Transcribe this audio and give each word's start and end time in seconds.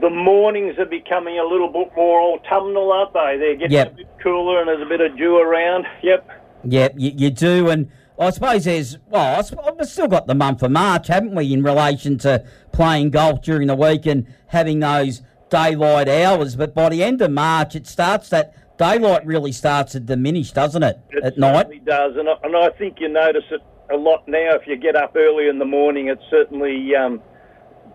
the 0.02 0.10
mornings 0.10 0.78
are 0.80 0.86
becoming 0.86 1.38
a 1.40 1.44
little 1.44 1.72
bit 1.72 1.92
more 1.96 2.20
autumnal, 2.22 2.92
aren't 2.92 3.14
they? 3.14 3.38
They're 3.38 3.56
getting 3.56 3.72
Yep. 3.74 3.92
a 3.92 3.96
bit 3.96 4.08
cooler 4.24 4.60
and 4.60 4.68
there's 4.68 4.82
a 4.82 4.90
bit 4.90 5.02
of 5.02 5.18
dew 5.18 5.38
around. 5.38 5.86
Yep. 6.02 6.30
Yep, 6.64 6.96
you, 6.98 7.12
you 7.16 7.30
do, 7.30 7.70
and 7.70 7.90
I 8.20 8.30
suppose 8.32 8.66
there's 8.66 8.98
well, 9.10 9.42
we've 9.78 9.88
still 9.88 10.08
got 10.08 10.28
the 10.28 10.36
month 10.36 10.62
of 10.64 10.72
March, 10.72 11.08
haven't 11.08 11.36
we, 11.36 11.54
in 11.54 11.64
relation 11.64 12.18
to 12.20 12.46
playing 12.72 13.12
golf 13.12 13.42
during 13.42 13.68
the 13.68 13.76
week 13.76 14.06
and 14.06 14.28
having 14.48 14.80
those 14.80 15.22
daylight 15.50 16.10
hours. 16.10 16.56
But 16.56 16.74
by 16.76 16.90
the 16.90 17.04
end 17.04 17.22
of 17.22 17.32
March, 17.32 17.76
it 17.76 17.88
starts 17.88 18.30
that 18.30 18.78
daylight 18.78 19.26
really 19.26 19.52
starts 19.52 19.94
to 19.94 20.00
diminish, 20.00 20.52
doesn't 20.52 20.84
it, 20.84 21.00
It 21.12 21.24
at 21.24 21.38
night? 21.38 21.68
certainly 21.68 21.80
does, 21.80 22.16
and 22.18 22.28
I, 22.30 22.34
and 22.44 22.56
I 22.56 22.70
think 22.78 23.00
you 23.00 23.08
notice 23.10 23.46
it 23.52 23.62
a 23.92 23.96
lot 23.98 24.28
now. 24.28 24.56
If 24.56 24.68
you 24.68 24.76
get 24.76 24.96
up 24.96 25.16
early 25.16 25.48
in 25.48 25.60
the 25.60 25.66
morning, 25.66 26.08
it's 26.10 26.24
certainly 26.30 26.94
um, 26.96 27.22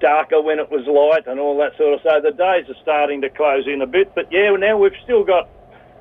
darker 0.01 0.41
when 0.41 0.59
it 0.59 0.71
was 0.71 0.87
light 0.87 1.27
and 1.31 1.39
all 1.39 1.56
that 1.59 1.77
sort 1.77 1.95
of. 1.95 2.01
So 2.03 2.21
the 2.23 2.33
days 2.33 2.69
are 2.69 2.81
starting 2.83 3.21
to 3.23 3.31
close 3.31 3.67
in 3.67 3.83
a 3.83 3.87
bit, 3.87 4.15
but 4.15 4.27
yeah, 4.33 4.51
now 4.59 4.78
we've 4.78 4.93
still 5.05 5.23
got 5.25 5.49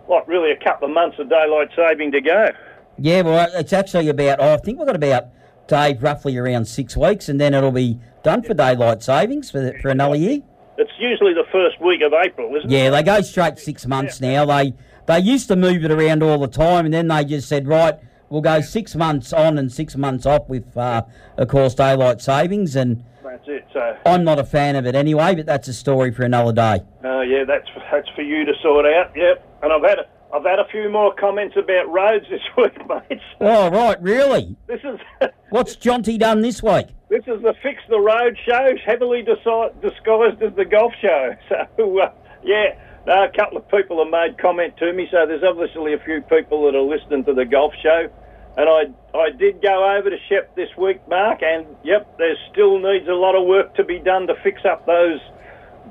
what 0.06 0.28
really 0.28 0.52
a 0.52 0.64
couple 0.64 0.88
of 0.88 0.94
months 0.94 1.18
of 1.20 1.30
daylight 1.30 1.70
saving 1.76 2.12
to 2.12 2.22
go. 2.22 2.50
Yeah, 2.98 3.22
well, 3.22 3.50
it's 3.54 3.74
actually 3.74 4.10
about. 4.10 4.40
Oh, 4.40 4.54
I 4.54 4.58
think 4.58 4.78
we've 4.78 4.86
got 4.88 4.96
about 4.96 5.26
Dave 5.68 6.04
roughly 6.04 6.38
around 6.38 6.66
six 6.66 6.96
weeks, 6.96 7.30
and 7.30 7.40
then 7.40 7.54
it'll 7.54 7.72
be 7.72 8.00
done 8.24 8.44
for 8.44 8.54
daylight 8.54 9.02
savings 9.04 9.50
for 9.50 9.74
for 9.82 9.90
another 9.90 10.16
year. 10.16 10.42
It's 10.78 10.92
usually 11.00 11.34
the 11.34 11.46
first 11.52 11.80
week 11.82 12.02
of 12.02 12.14
April, 12.14 12.56
isn't 12.56 12.70
Yeah, 12.70 12.80
it? 12.80 12.84
Yeah, 12.86 12.90
they 12.92 13.04
go 13.04 13.22
straight 13.22 13.60
six 13.60 13.86
months 13.86 14.20
now. 14.22 14.46
They 14.46 14.74
they 15.06 15.20
used 15.20 15.48
to 15.50 15.56
move 15.56 15.84
it 15.84 15.92
around 15.92 16.24
all 16.24 16.38
the 16.38 16.48
time, 16.48 16.86
and 16.86 16.94
then 16.94 17.08
they 17.08 17.26
just 17.26 17.48
said, 17.48 17.68
right, 17.68 17.96
we'll 18.30 18.42
go 18.42 18.62
six 18.62 18.96
months 18.96 19.34
on 19.34 19.58
and 19.58 19.72
six 19.72 19.96
months 19.96 20.26
off 20.26 20.48
with, 20.48 20.76
uh, 20.78 21.04
of 21.38 21.48
course, 21.48 21.76
daylight 21.76 22.22
savings. 22.22 22.76
And 22.76 23.04
That's 23.34 23.48
it. 23.48 23.66
So, 23.74 23.98
I'm 24.06 24.24
not 24.24 24.38
a 24.38 24.44
fan 24.44 24.76
of 24.76 24.86
it 24.86 24.94
anyway, 24.94 25.34
but 25.34 25.48
that's 25.48 25.68
a 25.68 25.74
story 25.74 26.12
for 26.12 26.22
another 26.22 26.54
day. 26.54 26.84
uh, 27.04 27.22
yeah, 27.22 27.44
that's 27.48 27.68
that's 27.92 28.08
for 28.16 28.22
you 28.22 28.46
to 28.46 28.54
sort 28.62 28.86
out. 28.86 29.12
Yep. 29.16 29.60
And 29.64 29.74
I've 29.74 29.82
had 29.82 29.98
a, 29.98 30.06
I've 30.32 30.44
had 30.44 30.60
a 30.60 30.66
few 30.72 30.88
more 30.88 31.16
comments 31.16 31.56
about 31.58 31.92
roads 31.92 32.26
this 32.30 32.42
week, 32.56 32.78
mate. 32.88 33.20
Oh, 33.42 33.72
right, 33.72 34.00
really? 34.04 34.56
This 34.68 34.82
is 34.84 35.00
What's 35.50 35.76
Jonty 35.76 36.20
done 36.20 36.42
this 36.42 36.62
week? 36.62 36.90
This 37.10 37.24
is 37.26 37.42
the 37.42 37.56
Fix 37.64 37.82
the 37.90 38.00
Road 38.00 38.38
show, 38.48 38.76
heavily 38.86 39.24
disguised 39.24 40.44
as 40.44 40.54
the 40.56 40.66
golf 40.66 40.94
show. 41.02 41.36
So, 41.50 42.00
uh, 42.02 42.12
yeah, 42.44 42.78
no, 43.08 43.24
a 43.24 43.32
couple 43.36 43.58
of 43.58 43.68
people 43.70 43.98
have 44.04 44.12
made 44.12 44.38
comment 44.38 44.78
to 44.78 44.94
me, 44.94 45.08
so 45.10 45.26
there's 45.26 45.44
obviously 45.44 45.94
a 45.94 46.00
few 46.06 46.22
people 46.22 46.66
that 46.66 46.76
are 46.76 46.82
listening 46.82 47.24
to 47.26 47.34
the 47.34 47.46
golf 47.46 47.74
show. 47.82 48.10
And 48.56 48.70
I, 48.70 49.18
I 49.18 49.30
did 49.32 49.62
go 49.62 49.98
over 49.98 50.10
to 50.10 50.18
Shep 50.30 50.56
this 50.56 50.70
week, 50.78 51.02
Mark, 51.10 51.42
and 51.42 51.66
yep, 51.84 52.18
there 52.18 52.36
still 52.52 52.78
needs 52.78 53.08
a 53.08 53.18
lot 53.18 53.36
of 53.36 53.48
work 53.48 53.74
to 53.76 53.84
be 53.84 54.00
done 54.00 54.28
to 54.28 54.36
fix 54.44 54.62
up 54.64 54.86
those 54.86 55.20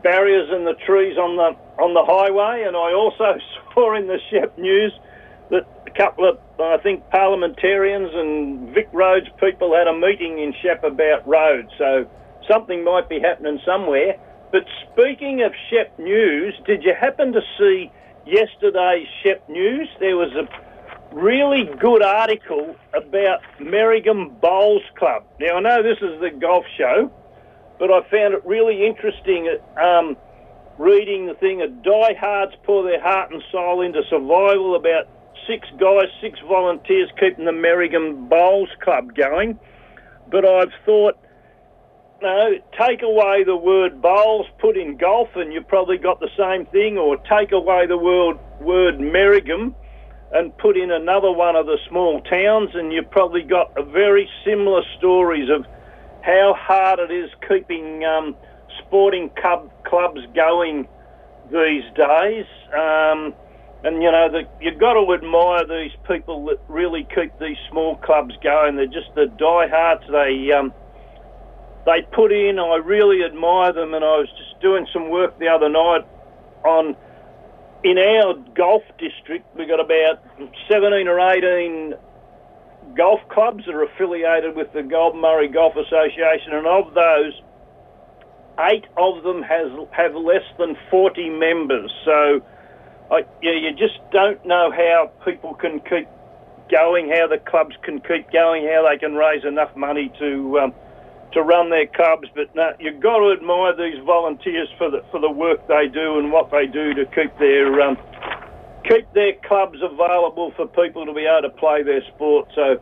barriers 0.03 0.49
and 0.51 0.67
the 0.67 0.75
trees 0.87 1.19
on 1.19 1.37
the 1.37 1.59
on 1.83 1.95
the 1.95 2.05
highway. 2.07 2.65
And 2.67 2.77
I 2.77 2.95
also 2.95 3.35
saw 3.75 3.97
in 3.97 4.07
the 4.07 4.19
Shep 4.31 4.57
news 4.59 4.93
that 5.51 5.67
a 5.87 5.91
couple 5.91 6.29
of, 6.29 6.39
I 6.61 6.79
think, 6.83 7.09
parliamentarians 7.11 8.11
and 8.15 8.75
Vic 8.75 8.89
Roads 8.93 9.27
people 9.41 9.75
had 9.75 9.89
a 9.89 9.95
meeting 9.95 10.39
in 10.39 10.55
Shep 10.63 10.85
about 10.85 11.27
roads. 11.27 11.69
So 11.79 12.09
something 12.49 12.85
might 12.85 13.09
be 13.09 13.19
happening 13.21 13.59
somewhere. 13.67 14.15
But 14.53 14.65
speaking 14.93 15.43
of 15.43 15.53
Shep 15.71 15.99
News, 15.99 16.55
did 16.67 16.85
you 16.85 16.93
happen 16.99 17.33
to 17.33 17.41
see 17.59 17.91
yesterday's 18.27 19.09
Shep 19.23 19.49
News? 19.49 19.89
There 19.99 20.17
was 20.17 20.31
a 20.37 20.47
really 21.13 21.65
good 21.79 22.03
article 22.03 22.75
about 22.95 23.41
Merrigum 23.61 24.41
Bowls 24.41 24.83
Club. 24.99 25.25
Now, 25.41 25.57
I 25.57 25.61
know 25.61 25.83
this 25.83 25.99
is 25.99 26.21
the 26.21 26.31
golf 26.31 26.65
show, 26.77 27.13
but 27.79 27.91
I 27.91 28.01
found 28.11 28.35
it 28.35 28.45
really 28.45 28.87
interesting 28.87 29.55
um, 29.81 30.17
reading 30.79 31.27
the 31.27 31.35
thing 31.35 31.63
of 31.63 31.83
diehards 31.83 32.53
pour 32.65 32.83
their 32.85 33.01
heart 33.01 33.31
and 33.33 33.43
soul 33.53 33.83
into 33.83 34.03
survival 34.09 34.75
about 34.75 35.09
six 35.47 35.69
guys, 35.79 36.07
six 36.21 36.39
volunteers 36.49 37.11
keeping 37.21 37.45
the 37.45 37.53
Merrigum 37.53 38.29
Bowls 38.29 38.71
Club 38.83 39.15
going. 39.15 39.59
But 40.31 40.47
I've 40.47 40.73
thought, 40.87 41.19
no, 42.23 42.55
take 42.79 43.03
away 43.03 43.43
the 43.45 43.57
word 43.57 44.01
bowls, 44.01 44.47
put 44.61 44.77
in 44.77 44.97
golf, 44.97 45.29
and 45.35 45.53
you've 45.53 45.69
probably 45.69 45.99
got 45.99 46.21
the 46.21 46.31
same 46.39 46.67
thing, 46.67 46.97
or 46.97 47.17
take 47.29 47.53
away 47.53 47.87
the 47.87 47.99
word, 47.99 48.39
word 48.61 48.99
Merrigum 48.99 49.75
and 50.33 50.57
put 50.59 50.77
in 50.77 50.91
another 50.91 51.31
one 51.31 51.57
of 51.57 51.67
the 51.67 51.79
small 51.89 52.21
towns, 52.23 52.71
and 52.75 52.93
you've 52.93 53.11
probably 53.11 53.43
got 53.43 53.73
very 53.93 54.29
similar 54.45 54.83
stories 54.99 55.51
of 55.51 55.67
how 56.23 56.55
hard 56.59 56.99
it 56.99 57.11
is 57.11 57.31
keeping 57.49 58.05
um, 58.05 58.35
sporting 58.79 59.31
cub, 59.31 59.71
clubs 59.85 60.21
going 60.35 60.89
these 61.51 61.85
days. 61.95 62.47
Um, 62.73 63.35
and 63.85 64.03
you 64.03 64.11
know, 64.11 64.29
you've 64.61 64.79
got 64.79 64.95
to 64.95 65.13
admire 65.13 65.67
these 65.67 65.93
people 66.09 66.47
that 66.47 66.61
really 66.69 67.07
keep 67.15 67.37
these 67.39 67.59
small 67.71 67.97
clubs 67.97 68.35
going. 68.43 68.77
They're 68.77 68.87
just 68.87 69.15
the 69.15 69.27
diehards. 69.27 70.05
They 70.11 70.53
um, 70.53 70.73
they 71.85 72.03
put 72.13 72.33
in. 72.33 72.59
I 72.59 72.77
really 72.77 73.25
admire 73.25 73.73
them. 73.73 73.93
And 73.93 74.05
I 74.05 74.17
was 74.19 74.29
just 74.39 74.61
doing 74.61 74.87
some 74.93 75.11
work 75.11 75.39
the 75.39 75.49
other 75.49 75.69
night 75.69 76.07
on 76.65 76.97
in 77.85 77.99
our 77.99 78.35
golf 78.55 78.83
district. 78.99 79.45
We've 79.57 79.69
got 79.69 79.81
about 79.81 80.23
17 80.69 81.09
or 81.09 81.19
18 81.19 81.95
golf 82.97 83.21
clubs 83.31 83.65
that 83.67 83.75
are 83.75 83.85
affiliated 83.85 84.55
with 84.55 84.73
the 84.73 84.83
Goulburn 84.83 85.21
Murray 85.21 85.49
Golf 85.49 85.75
Association, 85.77 86.53
and 86.53 86.67
of 86.67 86.95
those, 86.95 87.41
eight 88.71 88.85
of 88.97 89.23
them 89.23 89.43
has 89.43 89.71
have 89.93 90.15
less 90.15 90.45
than 90.59 90.77
40 90.91 91.31
members. 91.31 91.91
So, 92.05 92.41
I, 93.11 93.25
yeah, 93.43 93.53
you 93.53 93.73
just 93.73 93.99
don't 94.11 94.45
know 94.47 94.71
how 94.71 95.11
people 95.25 95.55
can 95.55 95.81
keep 95.81 96.09
going, 96.71 97.09
how 97.09 97.27
the 97.27 97.39
clubs 97.39 97.77
can 97.83 98.01
keep 98.01 98.31
going, 98.31 98.67
how 98.67 98.89
they 98.89 98.99
can 98.99 99.15
raise 99.15 99.45
enough 99.45 99.75
money 99.77 100.13
to 100.19 100.61
um, 100.61 100.75
to 101.33 101.43
run 101.43 101.71
their 101.71 101.87
clubs. 101.87 102.29
But 102.35 102.51
you've 102.81 103.01
got 103.01 103.19
to 103.19 103.33
admire 103.33 103.77
these 103.77 104.03
volunteers 104.05 104.69
for 104.79 104.91
the 104.91 105.05
for 105.11 105.21
the 105.21 105.31
work 105.31 105.67
they 105.69 105.89
do 105.89 106.19
and 106.19 106.33
what 106.33 106.51
they 106.51 106.67
do 106.67 106.95
to 106.95 107.05
keep 107.07 107.37
their 107.39 107.81
um, 107.81 107.97
keep 108.89 109.13
their 109.15 109.35
clubs 109.47 109.79
available 109.83 110.53
for 110.57 110.67
people 110.67 111.07
to 111.07 111.13
be 111.13 111.27
able 111.27 111.49
to 111.49 111.57
play 111.57 111.83
their 111.83 112.03
sport. 112.15 112.49
So. 112.55 112.81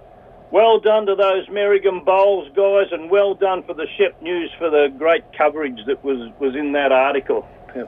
Well 0.52 0.80
done 0.80 1.06
to 1.06 1.14
those 1.14 1.46
Merrigum 1.46 2.04
Bowls 2.04 2.48
guys, 2.56 2.90
and 2.90 3.08
well 3.08 3.34
done 3.34 3.62
for 3.62 3.72
the 3.72 3.86
Shep 3.96 4.20
News 4.20 4.50
for 4.58 4.68
the 4.68 4.92
great 4.98 5.22
coverage 5.38 5.78
that 5.86 6.02
was, 6.02 6.28
was 6.40 6.56
in 6.56 6.72
that 6.72 6.90
article. 6.90 7.46
Yeah. 7.76 7.84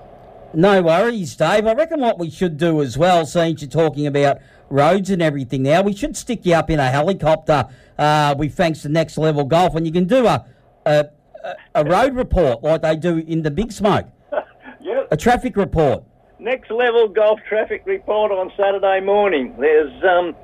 No 0.55 0.81
worries, 0.81 1.35
Dave. 1.35 1.67
I 1.67 1.75
reckon 1.75 2.01
what 2.01 2.21
we 2.21 2.31
should 2.31 2.59
do 2.59 2.81
as 2.81 2.97
well, 2.97 3.27
since 3.27 3.63
you're 3.63 3.69
talking 3.69 4.07
about 4.07 4.39
roads 4.71 5.11
and 5.11 5.21
everything 5.21 5.65
now, 5.65 5.83
we 5.83 5.93
should 5.93 6.17
stick 6.17 6.47
you 6.47 6.55
up 6.55 6.71
in 6.71 6.79
a 6.79 6.89
helicopter 6.89 7.69
uh, 7.99 8.35
with 8.39 8.55
thanks 8.55 8.83
to 8.83 8.89
Next 8.89 9.19
Level 9.19 9.45
Golf, 9.45 9.75
and 9.75 9.85
you 9.85 9.93
can 9.93 10.05
do 10.05 10.27
a, 10.27 10.45
a 10.87 11.07
a, 11.45 11.55
a 11.77 11.85
road 11.85 12.15
report 12.15 12.63
like 12.63 12.83
they 12.83 12.97
do 12.97 13.19
in 13.19 13.43
the 13.43 13.51
Big 13.51 13.73
Smoke, 13.73 14.07
Yep. 14.81 15.09
a 15.11 15.17
traffic 15.17 15.57
report. 15.57 16.05
Next 16.39 16.71
level 16.71 17.09
golf 17.09 17.41
traffic 17.49 17.83
report 17.87 18.31
on 18.33 18.51
Saturday 18.57 19.01
morning. 19.01 19.55
There's 19.59 19.93
um, 20.05 20.35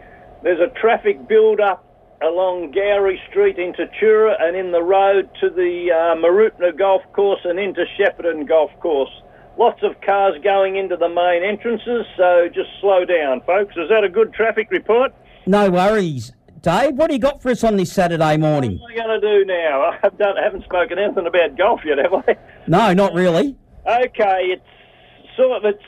there's 0.42 0.60
a 0.60 0.68
traffic 0.80 1.28
build 1.28 1.60
up 1.60 1.84
along 2.22 2.72
Gowrie 2.72 3.18
Street 3.30 3.58
into 3.58 3.86
Tura 4.00 4.36
and 4.40 4.56
in 4.56 4.72
the 4.72 4.82
road 4.82 5.30
to 5.40 5.50
the 5.50 5.90
uh, 5.92 6.16
Mooroopna 6.16 6.76
Golf 6.76 7.02
Course 7.12 7.40
and 7.44 7.58
into 7.60 7.84
Shepparton 7.98 8.46
Golf 8.48 8.70
Course. 8.80 9.10
Lots 9.56 9.82
of 9.82 10.00
cars 10.02 10.34
going 10.42 10.76
into 10.76 10.96
the 10.96 11.08
main 11.08 11.42
entrances, 11.42 12.06
so 12.16 12.48
just 12.52 12.70
slow 12.80 13.04
down, 13.04 13.40
folks. 13.42 13.76
Is 13.76 13.88
that 13.88 14.04
a 14.04 14.08
good 14.08 14.32
traffic 14.32 14.68
report? 14.70 15.12
No 15.46 15.68
worries. 15.70 16.32
Dave, 16.62 16.94
what 16.94 17.08
do 17.08 17.14
you 17.14 17.20
got 17.20 17.40
for 17.42 17.50
us 17.50 17.62
on 17.62 17.76
this 17.76 17.92
Saturday 17.92 18.36
morning? 18.36 18.78
What 18.78 18.92
am 18.92 19.00
I 19.00 19.06
going 19.06 19.20
to 19.20 19.38
do 19.38 19.44
now? 19.44 19.98
I've 20.02 20.18
done, 20.18 20.36
haven't 20.36 20.64
spoken 20.64 20.98
anything 20.98 21.26
about 21.26 21.56
golf 21.56 21.80
yet, 21.84 21.98
have 21.98 22.14
I? 22.14 22.36
No, 22.66 22.92
not 22.94 23.14
really. 23.14 23.56
Okay, 23.86 24.54
it's 24.56 25.36
sort 25.36 25.64
of 25.64 25.64
it's 25.64 25.84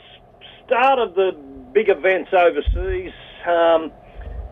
start 0.65 0.99
of 0.99 1.15
the 1.15 1.31
big 1.73 1.89
events 1.89 2.31
overseas. 2.33 3.11
Um, 3.45 3.91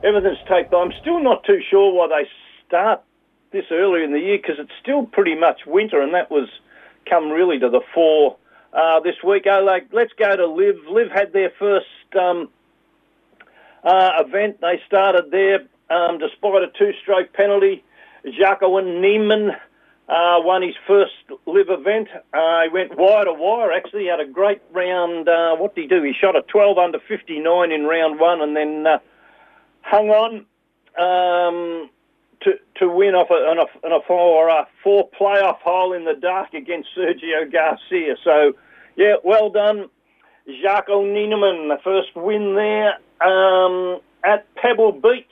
everything's 0.04 0.38
taped. 0.48 0.74
I'm 0.74 0.92
still 1.01 1.21
not 1.21 1.44
too 1.45 1.62
sure 1.69 1.94
why 1.94 2.07
they 2.07 2.30
start 2.68 3.01
this 3.51 3.65
early 3.72 4.04
in 4.04 4.12
the 4.12 4.19
year 4.19 4.38
because 4.38 4.57
it's 4.60 4.72
still 4.81 5.06
pretty 5.06 5.36
much 5.36 5.62
winter, 5.65 6.01
and 6.01 6.13
that 6.13 6.30
was 6.30 6.50
come 7.10 7.30
really 7.30 7.60
to 7.60 7.69
the 7.69 7.81
fore 7.94 8.38
uh, 8.74 9.00
this 9.00 9.15
week. 9.25 9.45
Oh, 9.50 9.63
like 9.63 9.88
let's 9.92 10.13
go 10.19 10.36
to 10.36 10.45
LIV. 10.45 10.75
LIV 10.89 11.12
had 11.12 11.33
their 11.33 11.51
first 11.57 11.88
um, 12.19 12.50
uh, 13.83 14.12
event. 14.19 14.60
They 14.62 14.81
started 14.86 15.31
there 15.31 15.60
um, 15.89 16.19
despite 16.19 16.63
a 16.63 16.68
two-stroke 16.77 17.33
penalty. 17.33 17.83
Joaquin 18.24 19.01
Niemann 19.01 19.51
uh, 20.09 20.41
won 20.41 20.62
his 20.62 20.75
first 20.88 21.13
LIV 21.45 21.68
event. 21.69 22.07
Uh, 22.33 22.63
he 22.63 22.69
went 22.69 22.97
wire 22.97 23.25
to 23.25 23.33
wire, 23.33 23.71
actually. 23.71 24.03
He 24.03 24.07
had 24.07 24.19
a 24.19 24.25
great 24.25 24.62
round. 24.74 25.30
Uh, 25.30 25.56
what 25.56 25.75
did 25.75 25.83
he 25.83 25.88
do? 25.88 26.03
He 26.03 26.13
shot 26.19 26.36
a 26.36 26.41
12 26.41 26.77
under 26.77 27.00
59 27.07 27.71
in 27.71 27.83
round 27.83 28.19
one 28.19 28.41
and 28.41 28.56
then 28.56 28.88
uh, 28.88 29.00
hung 29.81 30.09
on 30.09 30.45
um, 30.97 31.89
to, 32.41 32.53
to 32.77 32.89
win 32.89 33.13
off 33.13 33.30
a, 33.30 33.33
on 33.33 33.59
a, 33.59 33.86
on 33.86 34.01
a 34.01 34.03
four, 34.06 34.50
uh, 34.50 34.65
four 34.83 35.09
playoff 35.19 35.59
hole 35.59 35.94
in 35.94 36.06
the 36.06 36.15
dark 36.15 36.53
against 36.53 36.89
Sergio 36.97 37.51
Garcia. 37.51 38.15
So, 38.24 38.53
yeah, 38.95 39.15
well 39.24 39.50
done. 39.50 39.89
Joaquin 40.47 41.13
Niemann, 41.13 41.68
the 41.68 41.77
first 41.83 42.15
win 42.15 42.56
there 42.56 42.95
um, 43.21 44.01
at 44.24 44.47
Pebble 44.56 44.91
Beach. 44.91 45.25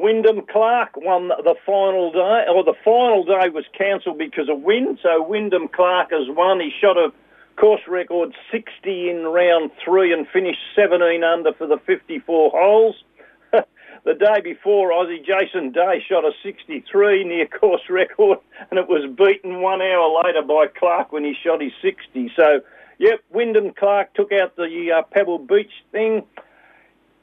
Wyndham 0.00 0.46
Clark 0.50 0.96
won 0.96 1.28
the 1.28 1.54
final 1.66 2.10
day, 2.10 2.46
or 2.48 2.64
the 2.64 2.74
final 2.82 3.22
day 3.22 3.50
was 3.52 3.66
cancelled 3.76 4.16
because 4.16 4.48
of 4.48 4.62
wind. 4.62 4.98
So 5.02 5.22
Wyndham 5.22 5.68
Clark 5.68 6.10
has 6.10 6.26
won. 6.28 6.58
He 6.58 6.70
shot 6.80 6.96
a 6.96 7.12
course 7.56 7.82
record 7.86 8.34
60 8.50 9.10
in 9.10 9.24
round 9.24 9.70
three 9.84 10.10
and 10.14 10.26
finished 10.28 10.60
17 10.74 11.22
under 11.22 11.52
for 11.52 11.66
the 11.66 11.76
54 11.84 12.50
holes. 12.50 12.96
the 13.52 14.14
day 14.14 14.40
before, 14.42 14.90
Aussie 14.90 15.22
Jason 15.22 15.70
Day 15.70 16.02
shot 16.08 16.24
a 16.24 16.32
63 16.42 17.24
near 17.24 17.46
course 17.46 17.82
record, 17.90 18.38
and 18.70 18.80
it 18.80 18.88
was 18.88 19.04
beaten 19.18 19.60
one 19.60 19.82
hour 19.82 20.24
later 20.24 20.40
by 20.40 20.64
Clark 20.78 21.12
when 21.12 21.24
he 21.24 21.34
shot 21.44 21.60
his 21.60 21.72
60. 21.82 22.32
So, 22.34 22.62
yep, 22.98 23.20
Wyndham 23.28 23.74
Clark 23.74 24.14
took 24.14 24.32
out 24.32 24.56
the 24.56 24.92
uh, 24.96 25.02
Pebble 25.12 25.40
Beach 25.40 25.72
thing. 25.92 26.22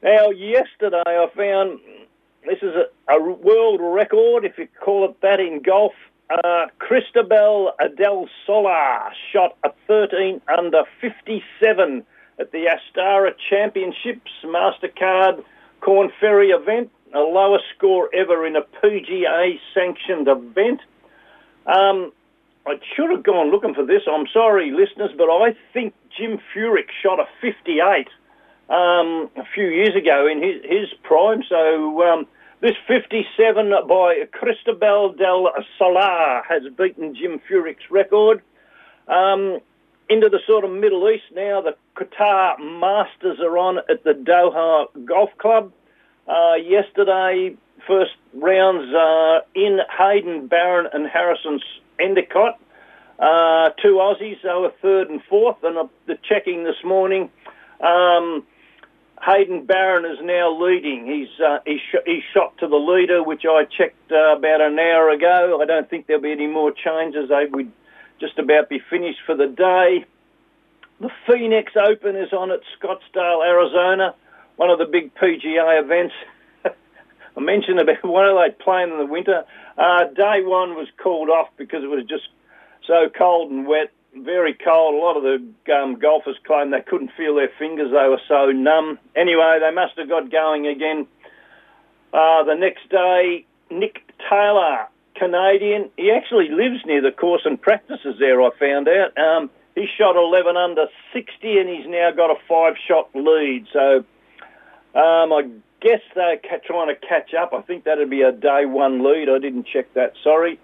Now, 0.00 0.30
yesterday 0.30 1.02
I 1.04 1.26
found 1.34 1.80
this 2.46 2.58
is 2.62 2.74
a, 2.74 3.12
a 3.12 3.22
world 3.22 3.80
record, 3.82 4.44
if 4.44 4.58
you 4.58 4.68
call 4.80 5.04
it 5.06 5.20
that, 5.22 5.40
in 5.40 5.62
golf. 5.62 5.92
Uh, 6.30 6.66
Cristobal 6.78 7.72
del 7.96 8.28
Solar 8.46 9.12
shot 9.32 9.56
a 9.64 9.70
13 9.86 10.40
under 10.56 10.84
57 11.00 12.04
at 12.38 12.52
the 12.52 12.68
Astara 12.68 13.32
Championships 13.48 14.30
MasterCard 14.44 15.42
Korn 15.80 16.10
Ferry 16.20 16.50
event, 16.50 16.90
a 17.14 17.20
lowest 17.20 17.64
score 17.76 18.10
ever 18.14 18.46
in 18.46 18.56
a 18.56 18.62
PGA 18.62 19.58
sanctioned 19.72 20.28
event. 20.28 20.80
Um, 21.66 22.12
I 22.66 22.78
should 22.94 23.10
have 23.10 23.22
gone 23.22 23.50
looking 23.50 23.74
for 23.74 23.84
this. 23.84 24.02
I'm 24.10 24.26
sorry, 24.32 24.70
listeners, 24.70 25.10
but 25.16 25.30
I 25.30 25.56
think 25.72 25.94
Jim 26.16 26.38
Furyk 26.54 26.90
shot 27.02 27.18
a 27.20 27.24
58 27.40 28.08
um, 28.68 29.30
a 29.36 29.44
few 29.54 29.66
years 29.66 29.94
ago 29.96 30.26
in 30.26 30.42
his, 30.42 30.62
his 30.62 30.88
prime. 31.02 31.42
So 31.48 32.02
um, 32.02 32.26
this 32.60 32.74
57 32.86 33.72
by 33.88 34.24
Cristobal 34.32 35.12
del 35.12 35.50
Solar 35.78 36.42
has 36.48 36.62
beaten 36.76 37.14
Jim 37.14 37.40
Furyk's 37.48 37.90
record. 37.90 38.42
Um, 39.06 39.60
into 40.10 40.28
the 40.28 40.40
sort 40.46 40.64
of 40.64 40.70
Middle 40.70 41.08
East 41.10 41.24
now, 41.34 41.60
the 41.60 41.76
Qatar 41.96 42.58
Masters 42.58 43.38
are 43.40 43.58
on 43.58 43.78
at 43.78 44.04
the 44.04 44.12
Doha 44.12 44.86
Golf 45.04 45.30
Club. 45.38 45.72
Uh, 46.26 46.54
yesterday, 46.54 47.56
first 47.86 48.12
rounds 48.34 48.92
uh, 48.94 49.40
in 49.54 49.78
Haydn 49.88 50.46
Barron 50.46 50.88
and 50.92 51.06
Harrison's 51.06 51.62
Endycott. 51.98 52.58
Uh, 53.18 53.70
two 53.82 53.94
Aussies, 53.94 54.40
they 54.42 54.48
were 54.48 54.72
third 54.80 55.10
and 55.10 55.22
fourth, 55.24 55.56
and 55.62 55.76
uh, 55.76 55.86
the 56.06 56.16
checking 56.22 56.64
this 56.64 56.82
morning. 56.84 57.30
Um, 57.80 58.44
Haydn 59.20 59.66
Barron 59.66 60.04
is 60.04 60.18
now 60.22 60.56
leading. 60.60 61.06
He's 61.06 61.40
uh, 61.44 61.58
he's, 61.66 61.80
sh- 61.80 62.06
he's 62.06 62.22
shot 62.32 62.56
to 62.58 62.68
the 62.68 62.76
leader, 62.76 63.22
which 63.22 63.42
I 63.48 63.64
checked 63.64 64.12
uh, 64.12 64.36
about 64.36 64.60
an 64.60 64.78
hour 64.78 65.10
ago. 65.10 65.60
I 65.62 65.66
don't 65.66 65.88
think 65.88 66.06
there'll 66.06 66.22
be 66.22 66.32
any 66.32 66.46
more 66.46 66.72
changes. 66.72 67.28
They 67.28 67.46
would 67.50 67.72
just 68.20 68.38
about 68.38 68.68
be 68.68 68.80
finished 68.90 69.20
for 69.26 69.34
the 69.34 69.46
day. 69.46 70.04
The 71.00 71.10
Phoenix 71.26 71.72
Open 71.76 72.16
is 72.16 72.32
on 72.32 72.50
at 72.50 72.60
Scottsdale, 72.80 73.46
Arizona, 73.46 74.14
one 74.56 74.70
of 74.70 74.78
the 74.78 74.86
big 74.86 75.14
PGA 75.14 75.82
events. 75.82 76.14
I 76.64 77.40
mentioned 77.40 77.80
about 77.80 77.96
why 78.02 78.24
are 78.24 78.48
they 78.48 78.54
playing 78.54 78.90
in 78.90 78.98
the 78.98 79.06
winter. 79.06 79.44
Uh, 79.76 80.04
day 80.14 80.42
one 80.42 80.74
was 80.74 80.88
called 81.02 81.30
off 81.30 81.48
because 81.56 81.84
it 81.84 81.88
was 81.88 82.04
just 82.08 82.28
so 82.86 83.08
cold 83.16 83.50
and 83.50 83.66
wet 83.66 83.92
very 84.16 84.54
cold. 84.54 84.94
A 84.94 84.98
lot 84.98 85.16
of 85.16 85.22
the 85.22 85.72
um, 85.74 85.98
golfers 85.98 86.36
claimed 86.46 86.72
they 86.72 86.80
couldn't 86.80 87.10
feel 87.16 87.34
their 87.34 87.50
fingers; 87.58 87.90
they 87.90 88.08
were 88.08 88.20
so 88.28 88.50
numb. 88.50 88.98
Anyway, 89.16 89.58
they 89.60 89.74
must 89.74 89.98
have 89.98 90.08
got 90.08 90.30
going 90.30 90.66
again. 90.66 91.06
Uh, 92.12 92.44
the 92.44 92.54
next 92.54 92.88
day, 92.88 93.44
Nick 93.70 94.00
Taylor, 94.30 94.88
Canadian, 95.14 95.90
he 95.96 96.10
actually 96.10 96.48
lives 96.48 96.84
near 96.86 97.02
the 97.02 97.12
course 97.12 97.42
and 97.44 97.60
practices 97.60 98.16
there. 98.18 98.40
I 98.40 98.50
found 98.58 98.88
out. 98.88 99.16
Um, 99.18 99.50
he 99.74 99.86
shot 99.96 100.16
11 100.16 100.56
under 100.56 100.86
60, 101.12 101.58
and 101.58 101.68
he's 101.68 101.86
now 101.86 102.10
got 102.10 102.30
a 102.30 102.36
five-shot 102.48 103.10
lead. 103.14 103.66
So 103.72 104.04
um, 104.94 105.32
I 105.32 105.42
guess 105.80 106.00
they're 106.14 106.40
trying 106.66 106.88
to 106.88 106.96
catch 107.06 107.32
up. 107.34 107.52
I 107.52 107.62
think 107.62 107.84
that'd 107.84 108.10
be 108.10 108.22
a 108.22 108.32
day 108.32 108.66
one 108.66 109.04
lead. 109.04 109.28
I 109.28 109.38
didn't 109.38 109.66
check 109.66 109.92
that. 109.94 110.14
Sorry. 110.24 110.58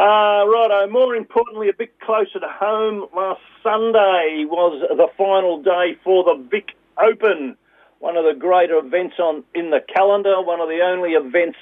Uh, 0.00 0.46
righto, 0.46 0.86
more 0.86 1.14
importantly, 1.14 1.68
a 1.68 1.74
bit 1.74 1.92
closer 2.00 2.40
to 2.40 2.48
home, 2.48 3.06
last 3.14 3.42
Sunday 3.62 4.46
was 4.48 4.80
the 4.96 5.08
final 5.18 5.62
day 5.62 5.94
for 6.02 6.24
the 6.24 6.42
Vic 6.50 6.70
Open, 6.96 7.54
one 7.98 8.16
of 8.16 8.24
the 8.24 8.32
greater 8.32 8.78
events 8.78 9.16
on 9.18 9.44
in 9.54 9.68
the 9.68 9.80
calendar, 9.94 10.40
one 10.40 10.58
of 10.58 10.70
the 10.70 10.80
only 10.80 11.10
events 11.10 11.58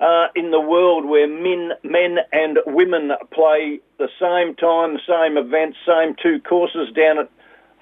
uh, 0.00 0.26
in 0.34 0.50
the 0.50 0.58
world 0.58 1.04
where 1.04 1.28
men, 1.28 1.70
men 1.84 2.18
and 2.32 2.58
women 2.66 3.12
play 3.32 3.78
the 3.96 4.08
same 4.18 4.56
time, 4.56 4.98
same 5.06 5.36
event, 5.36 5.76
same 5.86 6.16
two 6.20 6.40
courses 6.40 6.92
down 6.96 7.20
at 7.20 7.30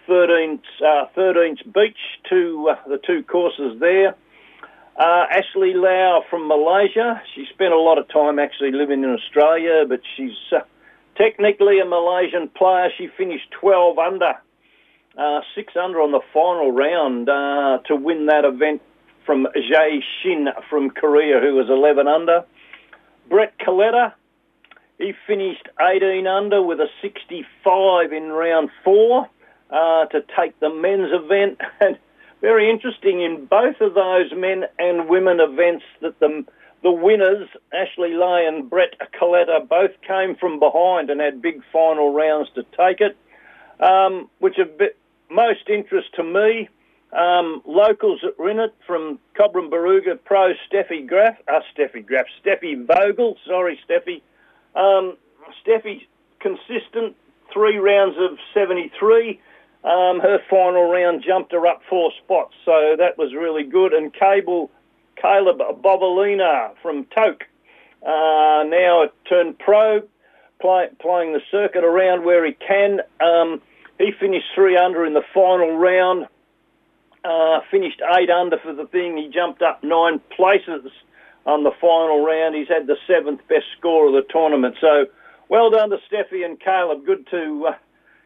13th, 0.06 0.60
uh, 0.84 1.06
13th 1.16 1.72
Beach, 1.72 1.96
to 2.28 2.68
uh, 2.68 2.86
the 2.86 2.98
two 2.98 3.22
courses 3.22 3.80
there. 3.80 4.14
Uh, 4.96 5.24
Ashley 5.30 5.72
Lau 5.74 6.24
from 6.28 6.48
Malaysia. 6.48 7.22
She 7.34 7.46
spent 7.52 7.72
a 7.72 7.78
lot 7.78 7.98
of 7.98 8.08
time 8.08 8.38
actually 8.38 8.72
living 8.72 9.02
in 9.02 9.10
Australia, 9.10 9.84
but 9.88 10.00
she's 10.16 10.36
uh, 10.52 10.60
technically 11.16 11.80
a 11.80 11.84
Malaysian 11.84 12.48
player. 12.48 12.88
She 12.98 13.08
finished 13.16 13.50
12 13.60 13.98
under, 13.98 14.34
uh, 15.16 15.40
6 15.54 15.72
under 15.76 16.00
on 16.00 16.12
the 16.12 16.20
final 16.32 16.72
round 16.72 17.28
uh, 17.28 17.78
to 17.86 17.96
win 17.96 18.26
that 18.26 18.44
event 18.44 18.82
from 19.24 19.46
Jiyai 19.56 20.00
Shin 20.22 20.48
from 20.68 20.90
Korea, 20.90 21.40
who 21.40 21.54
was 21.54 21.68
11 21.70 22.08
under. 22.08 22.44
Brett 23.28 23.54
Coletta, 23.58 24.12
he 24.98 25.12
finished 25.26 25.68
18 25.80 26.26
under 26.26 26.62
with 26.62 26.80
a 26.80 26.88
65 27.00 28.12
in 28.12 28.24
round 28.24 28.70
four 28.84 29.28
uh, 29.70 30.06
to 30.06 30.24
take 30.36 30.58
the 30.60 30.68
men's 30.68 31.10
event. 31.12 31.60
Very 32.40 32.70
interesting 32.70 33.20
in 33.20 33.44
both 33.44 33.80
of 33.80 33.94
those 33.94 34.32
men 34.34 34.64
and 34.78 35.08
women 35.08 35.40
events 35.40 35.84
that 36.00 36.18
the 36.20 36.44
the 36.82 36.90
winners, 36.90 37.46
Ashley 37.74 38.14
Lau 38.14 38.46
and 38.48 38.70
Brett 38.70 38.94
Coletta, 39.20 39.68
both 39.68 39.90
came 40.00 40.34
from 40.36 40.58
behind 40.58 41.10
and 41.10 41.20
had 41.20 41.42
big 41.42 41.62
final 41.70 42.12
rounds 42.14 42.48
to 42.54 42.62
take 42.62 43.02
it, 43.02 43.18
um, 43.80 44.30
which 44.38 44.56
of 44.56 44.70
most 45.30 45.68
interest 45.68 46.08
to 46.14 46.22
me. 46.22 46.68
Um, 47.12 47.60
locals 47.66 48.20
that 48.22 48.38
were 48.38 48.48
in 48.48 48.60
it 48.60 48.72
from 48.86 49.18
Cobram 49.34 49.68
Barooga 49.68 50.16
Pro 50.24 50.54
Steffi 50.70 51.06
Graf, 51.06 51.36
uh, 51.48 51.58
Steffi 51.76 52.06
Graf, 52.06 52.26
Steffi 52.42 52.86
Vogel, 52.86 53.36
sorry 53.46 53.78
Steffi, 53.86 54.22
um, 54.76 55.16
Steffi, 55.60 56.06
consistent, 56.38 57.16
three 57.52 57.78
rounds 57.78 58.16
of 58.16 58.38
73. 58.54 59.40
Um, 59.82 60.20
her 60.20 60.38
final 60.50 60.90
round 60.90 61.24
jumped 61.26 61.52
her 61.52 61.66
up 61.66 61.80
four 61.88 62.12
spots, 62.22 62.54
so 62.64 62.96
that 62.98 63.16
was 63.16 63.32
really 63.34 63.64
good. 63.64 63.94
And 63.94 64.12
Cable, 64.12 64.70
Caleb 65.20 65.58
Bobolina 65.82 66.72
from 66.82 67.06
Toke, 67.06 67.44
uh, 68.02 68.64
now 68.66 69.04
turned 69.28 69.58
pro, 69.58 70.02
play, 70.60 70.88
playing 71.00 71.32
the 71.32 71.40
circuit 71.50 71.84
around 71.84 72.24
where 72.24 72.44
he 72.44 72.52
can. 72.52 73.00
Um, 73.20 73.62
he 73.98 74.12
finished 74.18 74.46
three 74.54 74.76
under 74.76 75.04
in 75.04 75.14
the 75.14 75.24
final 75.32 75.76
round, 75.76 76.26
uh, 77.24 77.60
finished 77.70 78.00
eight 78.18 78.30
under 78.30 78.58
for 78.58 78.74
the 78.74 78.86
thing. 78.86 79.16
He 79.16 79.28
jumped 79.28 79.62
up 79.62 79.82
nine 79.82 80.20
places 80.36 80.90
on 81.46 81.64
the 81.64 81.72
final 81.80 82.24
round. 82.24 82.54
He's 82.54 82.68
had 82.68 82.86
the 82.86 82.96
seventh 83.06 83.40
best 83.48 83.66
score 83.78 84.08
of 84.08 84.12
the 84.12 84.30
tournament. 84.30 84.76
So 84.80 85.06
well 85.48 85.70
done 85.70 85.90
to 85.90 85.98
Steffi 86.10 86.44
and 86.44 86.60
Caleb. 86.60 87.04
Good 87.04 87.26
to, 87.30 87.68
uh, 87.70 87.74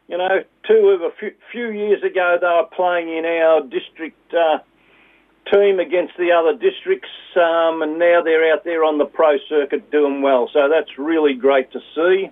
you 0.07 0.17
know, 0.17 0.43
two 0.67 0.89
of 0.89 1.01
a 1.01 1.09
few, 1.19 1.31
few, 1.51 1.69
years 1.71 2.03
ago 2.03 2.37
they 2.39 2.47
were 2.47 2.69
playing 2.75 3.09
in 3.09 3.25
our 3.25 3.61
district 3.61 4.33
uh, 4.33 4.59
team 5.51 5.79
against 5.79 6.13
the 6.17 6.31
other 6.31 6.53
districts, 6.53 7.09
um, 7.35 7.81
and 7.81 7.97
now 7.97 8.21
they're 8.23 8.53
out 8.53 8.63
there 8.63 8.83
on 8.83 8.97
the 8.97 9.05
pro 9.05 9.37
circuit 9.49 9.91
doing 9.91 10.21
well. 10.21 10.49
So 10.53 10.69
that's 10.69 10.97
really 10.97 11.33
great 11.33 11.71
to 11.71 11.79
see. 11.95 12.31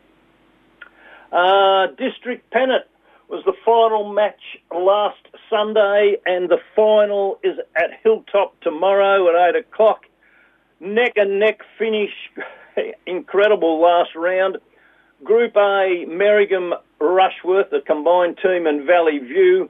Uh, 1.31 1.87
district 1.97 2.49
pennant 2.51 2.85
was 3.27 3.43
the 3.45 3.53
final 3.65 4.13
match 4.13 4.41
last 4.71 5.27
Sunday, 5.49 6.17
and 6.25 6.49
the 6.49 6.59
final 6.75 7.39
is 7.43 7.57
at 7.75 7.89
Hilltop 8.03 8.59
tomorrow 8.61 9.27
at 9.29 9.55
8 9.55 9.59
o'clock. 9.61 10.05
Neck 10.79 11.13
and 11.15 11.39
neck 11.39 11.61
finish, 11.79 12.11
incredible 13.07 13.81
last 13.81 14.11
round. 14.15 14.57
Group 15.23 15.55
A, 15.55 16.05
Merrigum 16.07 16.73
Rushworth, 16.99 17.69
the 17.69 17.81
combined 17.81 18.37
team, 18.41 18.67
and 18.67 18.85
Valley 18.85 19.19
View. 19.19 19.69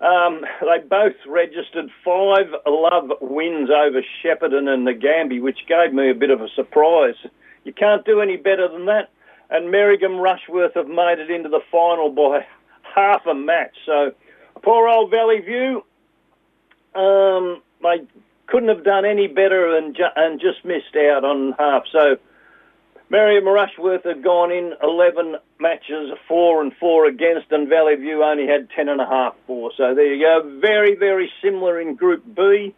Um, 0.00 0.44
they 0.60 0.78
both 0.88 1.16
registered 1.26 1.90
five 2.04 2.46
love 2.66 3.10
wins 3.20 3.68
over 3.70 4.02
Shepparton 4.22 4.68
and 4.68 4.86
Nagambie, 4.86 5.42
which 5.42 5.66
gave 5.66 5.92
me 5.92 6.10
a 6.10 6.14
bit 6.14 6.30
of 6.30 6.40
a 6.40 6.48
surprise. 6.54 7.16
You 7.64 7.72
can't 7.72 8.04
do 8.04 8.20
any 8.20 8.36
better 8.36 8.68
than 8.68 8.86
that. 8.86 9.10
And 9.50 9.72
Merrigum 9.72 10.20
Rushworth 10.20 10.74
have 10.74 10.88
made 10.88 11.18
it 11.18 11.30
into 11.30 11.48
the 11.48 11.60
final 11.72 12.10
by 12.10 12.46
half 12.94 13.26
a 13.26 13.34
match. 13.34 13.76
So 13.86 14.12
poor 14.62 14.88
old 14.88 15.10
Valley 15.10 15.40
View, 15.40 15.84
um, 16.94 17.62
they 17.82 18.06
couldn't 18.46 18.68
have 18.68 18.84
done 18.84 19.04
any 19.04 19.26
better 19.26 19.76
and, 19.76 19.96
ju- 19.96 20.14
and 20.16 20.40
just 20.40 20.64
missed 20.64 20.96
out 20.96 21.24
on 21.24 21.54
half. 21.58 21.84
So 21.90 22.18
Merrigum 23.10 23.46
Rushworth 23.46 24.04
had 24.04 24.22
gone 24.22 24.52
in 24.52 24.74
11 24.82 25.36
matches, 25.58 26.10
four 26.26 26.60
and 26.60 26.72
four 26.76 27.06
against, 27.06 27.50
and 27.50 27.66
Valley 27.68 27.94
View 27.94 28.22
only 28.22 28.46
had 28.46 28.68
10 28.76 28.88
and 28.88 29.00
a 29.00 29.06
half. 29.06 29.34
So 29.46 29.94
there 29.94 30.12
you 30.12 30.22
go. 30.22 30.58
Very, 30.60 30.94
very 30.94 31.32
similar 31.42 31.80
in 31.80 31.94
Group 31.94 32.22
B. 32.36 32.74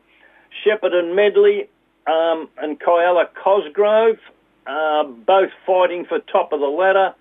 Shepherd 0.64 0.94
and 0.94 1.16
Medley 1.16 1.68
um, 2.06 2.48
and 2.58 2.78
Kialla 2.78 3.24
Cosgrove, 3.34 4.18
uh, 4.66 5.04
both 5.04 5.50
fighting 5.66 6.04
for 6.04 6.20
top 6.20 6.52
of 6.52 6.60
the 6.60 6.66
ladder. 6.66 7.14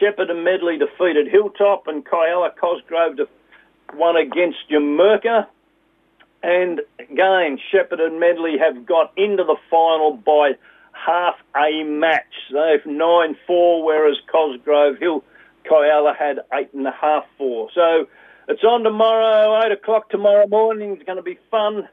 Shepherd 0.00 0.30
and 0.30 0.42
Medley 0.44 0.76
defeated 0.76 1.28
Hilltop, 1.28 1.86
and 1.86 2.04
Kialla 2.04 2.50
Cosgrove 2.56 3.28
won 3.94 4.16
against 4.16 4.58
Numurkah. 4.70 5.46
And 6.42 6.80
again, 6.98 7.58
Shepherd 7.70 8.00
and 8.00 8.18
Medley 8.18 8.56
have 8.58 8.86
got 8.86 9.12
into 9.16 9.44
the 9.44 9.56
final 9.70 10.16
by 10.16 10.52
half 11.04 11.34
a 11.54 11.82
match. 11.84 12.22
They've 12.50 12.84
9 12.84 13.36
4, 13.46 13.84
whereas 13.84 14.16
Cosgrove 14.30 14.98
Hill 14.98 15.24
Kialla 15.68 16.16
had 16.16 16.40
8.5 16.52 17.22
4. 17.38 17.68
So 17.74 18.06
it's 18.48 18.62
on 18.64 18.82
tomorrow, 18.84 19.64
8 19.64 19.72
o'clock 19.72 20.10
tomorrow 20.10 20.46
morning. 20.46 20.92
It's 20.92 21.04
going 21.04 21.16
to 21.16 21.22
be 21.22 21.38
fun. 21.50 21.88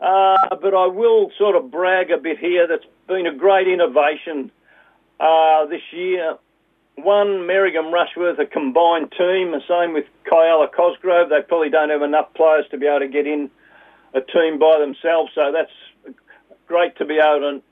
Uh, 0.00 0.36
but 0.60 0.74
I 0.74 0.86
will 0.86 1.30
sort 1.38 1.56
of 1.56 1.70
brag 1.70 2.10
a 2.10 2.18
bit 2.18 2.38
here. 2.38 2.66
That's 2.68 2.84
been 3.08 3.26
a 3.26 3.34
great 3.34 3.66
innovation 3.66 4.50
uh, 5.18 5.66
this 5.66 5.82
year. 5.92 6.36
One, 6.96 7.46
Merrigum 7.46 7.92
Rushworth, 7.92 8.38
a 8.38 8.46
combined 8.46 9.12
team. 9.12 9.52
The 9.52 9.62
same 9.68 9.94
with 9.94 10.04
Kialla 10.30 10.72
Cosgrove. 10.72 11.28
They 11.28 11.42
probably 11.46 11.70
don't 11.70 11.90
have 11.90 12.02
enough 12.02 12.32
players 12.34 12.66
to 12.70 12.78
be 12.78 12.86
able 12.86 13.00
to 13.00 13.08
get 13.08 13.26
in 13.26 13.50
a 14.14 14.20
team 14.20 14.58
by 14.58 14.78
themselves. 14.78 15.32
So 15.34 15.52
that's 15.52 16.16
great 16.66 16.96
to 16.96 17.04
be 17.04 17.18
able 17.18 17.40
to 17.40 17.62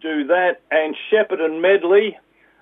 do 0.00 0.26
that. 0.26 0.60
And 0.70 0.96
Shepherd 1.10 1.40
and 1.40 1.62
Medley, 1.62 2.18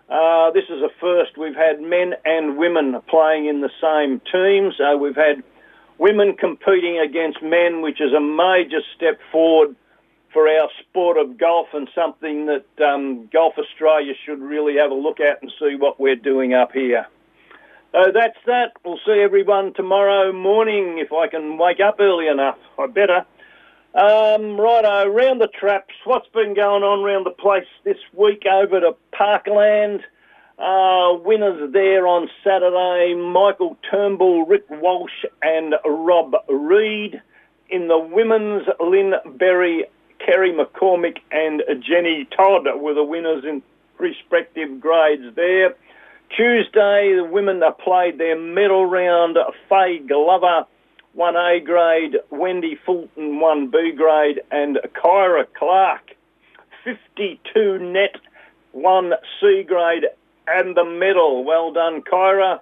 uh, 0.08 0.50
this 0.52 0.64
is 0.64 0.82
a 0.82 0.88
first. 1.00 1.38
We've 1.38 1.54
had 1.54 1.80
men 1.80 2.14
and 2.24 2.56
women 2.56 3.00
playing 3.08 3.46
in 3.46 3.60
the 3.60 3.70
same 3.80 4.20
teams. 4.32 4.74
Uh, 4.80 4.96
we've 4.96 5.16
had 5.16 5.42
women 5.98 6.36
competing 6.36 6.98
against 6.98 7.42
men, 7.42 7.82
which 7.82 8.00
is 8.00 8.12
a 8.12 8.20
major 8.20 8.80
step 8.96 9.18
forward 9.30 9.76
for 10.32 10.48
our 10.48 10.68
sport 10.80 11.18
of 11.18 11.38
golf 11.38 11.68
and 11.74 11.88
something 11.94 12.46
that 12.46 12.64
um, 12.84 13.28
Golf 13.32 13.54
Australia 13.58 14.14
should 14.24 14.40
really 14.40 14.76
have 14.78 14.90
a 14.90 14.94
look 14.94 15.20
at 15.20 15.42
and 15.42 15.52
see 15.58 15.76
what 15.76 16.00
we're 16.00 16.16
doing 16.16 16.54
up 16.54 16.72
here. 16.72 17.06
So 17.92 18.10
that's 18.12 18.38
that. 18.46 18.72
We'll 18.84 19.00
see 19.04 19.20
everyone 19.22 19.74
tomorrow 19.74 20.32
morning 20.32 20.98
if 20.98 21.12
I 21.12 21.28
can 21.28 21.58
wake 21.58 21.80
up 21.80 21.96
early 22.00 22.26
enough. 22.26 22.56
I 22.78 22.86
better. 22.86 23.26
Um, 23.94 24.58
righto, 24.58 25.06
round 25.08 25.42
the 25.42 25.48
traps, 25.48 25.92
what's 26.04 26.28
been 26.28 26.54
going 26.54 26.82
on 26.82 27.00
around 27.00 27.24
the 27.24 27.30
place 27.30 27.66
this 27.84 27.98
week 28.14 28.44
over 28.50 28.80
to 28.80 28.96
Parkland? 29.12 30.02
Uh, 30.58 31.18
winners 31.22 31.70
there 31.74 32.06
on 32.06 32.30
Saturday, 32.42 33.14
Michael 33.14 33.76
Turnbull, 33.90 34.46
Rick 34.46 34.64
Walsh 34.70 35.26
and 35.42 35.74
Rob 35.84 36.34
Reed. 36.48 37.20
In 37.68 37.88
the 37.88 37.98
women's, 37.98 38.66
Lynn 38.80 39.14
Berry, 39.36 39.84
Kerry 40.24 40.52
McCormick 40.52 41.18
and 41.30 41.62
Jenny 41.82 42.26
Todd 42.34 42.66
were 42.80 42.94
the 42.94 43.04
winners 43.04 43.44
in 43.44 43.62
respective 43.98 44.80
grades 44.80 45.34
there. 45.36 45.74
Tuesday, 46.34 47.14
the 47.14 47.28
women 47.30 47.62
played 47.84 48.16
their 48.16 48.38
medal 48.38 48.86
round. 48.86 49.36
Faye 49.68 49.98
Glover, 49.98 50.66
one 51.14 51.36
A 51.36 51.60
grade, 51.60 52.16
Wendy 52.30 52.78
Fulton, 52.86 53.40
one 53.40 53.68
B 53.68 53.92
grade, 53.92 54.40
and 54.50 54.78
Kyra 54.94 55.46
Clark, 55.54 56.12
52 56.84 57.78
net, 57.78 58.16
one 58.72 59.12
C 59.40 59.62
grade, 59.62 60.06
and 60.48 60.76
the 60.76 60.84
medal. 60.84 61.44
Well 61.44 61.72
done, 61.72 62.02
Kyra. 62.02 62.60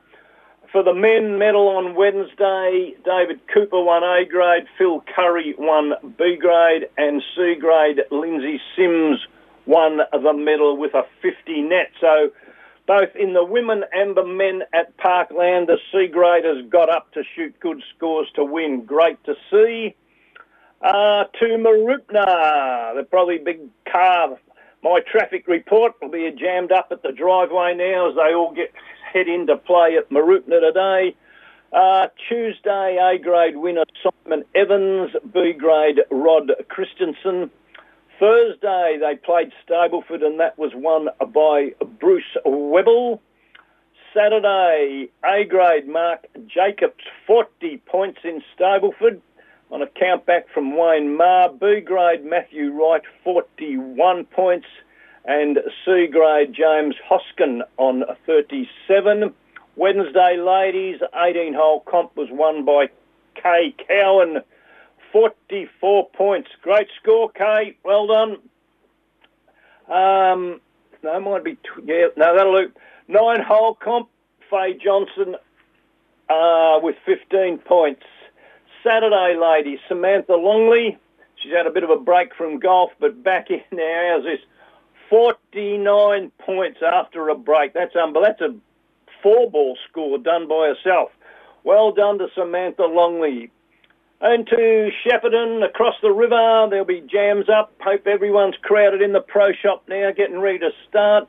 For 0.73 0.85
the 0.85 0.95
men 0.95 1.39
medal 1.39 1.69
on 1.69 1.97
Wednesday, 1.97 2.95
David 3.05 3.41
Cooper 3.53 3.83
won 3.83 4.05
A 4.05 4.25
grade, 4.25 4.67
Phil 4.79 5.03
Curry 5.15 5.55
won 5.59 5.95
B 6.17 6.37
grade, 6.41 6.89
and 6.97 7.23
C 7.35 7.57
grade, 7.59 8.01
Lindsay 8.11 8.61
Sims 8.77 9.27
won 9.67 10.01
the 10.13 10.33
medal 10.33 10.77
with 10.77 10.95
a 10.95 11.05
50 11.23 11.63
net. 11.63 11.91
So 12.01 12.31
both 12.91 13.15
in 13.15 13.35
the 13.35 13.45
women 13.45 13.85
and 13.93 14.17
the 14.17 14.27
men 14.27 14.63
at 14.75 14.97
Parkland, 14.97 15.69
the 15.69 15.79
C 15.93 16.09
graders 16.09 16.69
got 16.69 16.89
up 16.91 17.13
to 17.13 17.23
shoot 17.37 17.55
good 17.61 17.81
scores 17.95 18.27
to 18.35 18.45
win. 18.45 18.85
Great 18.85 19.23
to 19.27 19.37
see. 19.49 19.95
Uh, 20.83 21.23
to 21.39 21.45
Mooroopna, 21.57 22.97
the 22.97 23.07
probably 23.09 23.39
big 23.39 23.61
car. 23.89 24.37
My 24.83 24.99
traffic 25.09 25.47
report 25.47 25.93
will 26.03 26.09
be 26.09 26.29
jammed 26.37 26.73
up 26.73 26.89
at 26.91 27.05
the 27.05 27.13
driveway 27.13 27.75
now 27.77 28.11
as 28.11 28.17
they 28.17 28.35
all 28.35 28.53
get 28.53 28.73
head 29.13 29.29
into 29.29 29.57
play 29.57 29.97
at 29.97 30.11
Mooroopna 30.11 30.61
today. 30.61 31.15
Uh, 31.73 32.09
Tuesday, 32.29 32.99
A 33.01 33.23
grade 33.23 33.57
winner 33.57 33.85
Simon 34.03 34.45
Evans, 34.57 35.13
B 35.33 35.53
grade 35.53 36.01
Rod 36.11 36.51
Christensen. 36.69 37.53
Thursday, 38.21 38.99
they 39.01 39.17
played 39.17 39.51
Stableford 39.67 40.23
and 40.23 40.39
that 40.41 40.59
was 40.59 40.73
won 40.75 41.09
by 41.33 41.71
Bruce 41.99 42.37
Webble. 42.45 43.19
Saturday, 44.15 45.09
A 45.25 45.45
grade 45.45 45.89
Mark 45.89 46.27
Jacobs, 46.47 47.03
40 47.27 47.79
points 47.87 48.21
in 48.23 48.43
Stableford 48.55 49.21
on 49.71 49.81
a 49.81 49.87
count 49.87 50.27
back 50.27 50.49
from 50.53 50.77
Wayne 50.77 51.17
Marr. 51.17 51.49
B 51.49 51.81
grade 51.81 52.25
Matthew 52.25 52.73
Wright, 52.73 53.03
41 53.25 54.25
points 54.27 54.67
and 55.25 55.59
C 55.85 56.07
grade 56.07 56.53
James 56.53 56.97
Hoskin 57.09 57.63
on 57.79 58.05
37. 58.27 59.33
Wednesday, 59.77 60.37
ladies, 60.37 61.01
18 61.15 61.55
hole 61.55 61.81
comp 61.89 62.15
was 62.17 62.29
won 62.31 62.67
by 62.67 62.89
Kay 63.35 63.75
Cowan, 63.89 64.43
44 65.13 66.09
points. 66.11 66.51
Great 66.63 66.89
score, 67.03 67.31
Kay. 67.31 67.77
Well 67.85 68.07
done. 68.07 68.37
Um, 69.89 70.61
no, 71.03 71.21
might 71.21 71.45
be, 71.45 71.55
tw- 71.57 71.85
yeah, 71.85 72.07
no, 72.17 72.37
that'll 72.37 72.63
do. 72.63 72.73
Nine 73.09 73.43
hole 73.43 73.75
comp, 73.75 74.09
Faye 74.51 74.75
Johnson 74.83 75.35
uh, 76.29 76.79
with 76.83 76.97
15 77.05 77.59
points. 77.59 78.03
Saturday, 78.85 79.37
ladies, 79.37 79.79
Samantha 79.89 80.35
Longley. 80.35 80.97
She's 81.37 81.53
had 81.53 81.67
a 81.67 81.71
bit 81.71 81.83
of 81.83 81.91
a 81.91 81.97
break 81.97 82.35
from 82.35 82.59
golf, 82.59 82.91
but 83.01 83.23
back 83.23 83.51
in 83.51 83.63
now. 83.73 84.17
How's 84.17 84.25
this? 84.25 84.41
49 85.09 86.31
points 86.39 86.79
after 86.83 87.29
a 87.29 87.35
break. 87.35 87.75
That's 87.75 87.97
unbelievable. 87.97 88.37
That's 88.39 88.53
a 88.53 88.55
four 89.23 89.51
ball 89.51 89.77
score 89.89 90.19
done 90.19 90.47
by 90.47 90.73
herself. 90.75 91.11
Well 91.65 91.93
done 91.93 92.19
to 92.19 92.29
Samantha 92.35 92.85
Longley. 92.85 93.51
And 94.23 94.47
to 94.49 94.91
Shepparton 95.03 95.65
across 95.65 95.95
the 96.03 96.13
river, 96.13 96.67
there'll 96.69 96.85
be 96.85 97.01
jams 97.01 97.49
up. 97.49 97.73
Hope 97.81 98.07
everyone's 98.07 98.57
crowded 98.61 99.01
in 99.01 99.15
the 99.15 99.21
pro 99.21 99.53
shop 99.53 99.85
now, 99.89 100.11
getting 100.15 100.41
ready 100.41 100.59
to 100.59 100.71
start. 100.89 101.27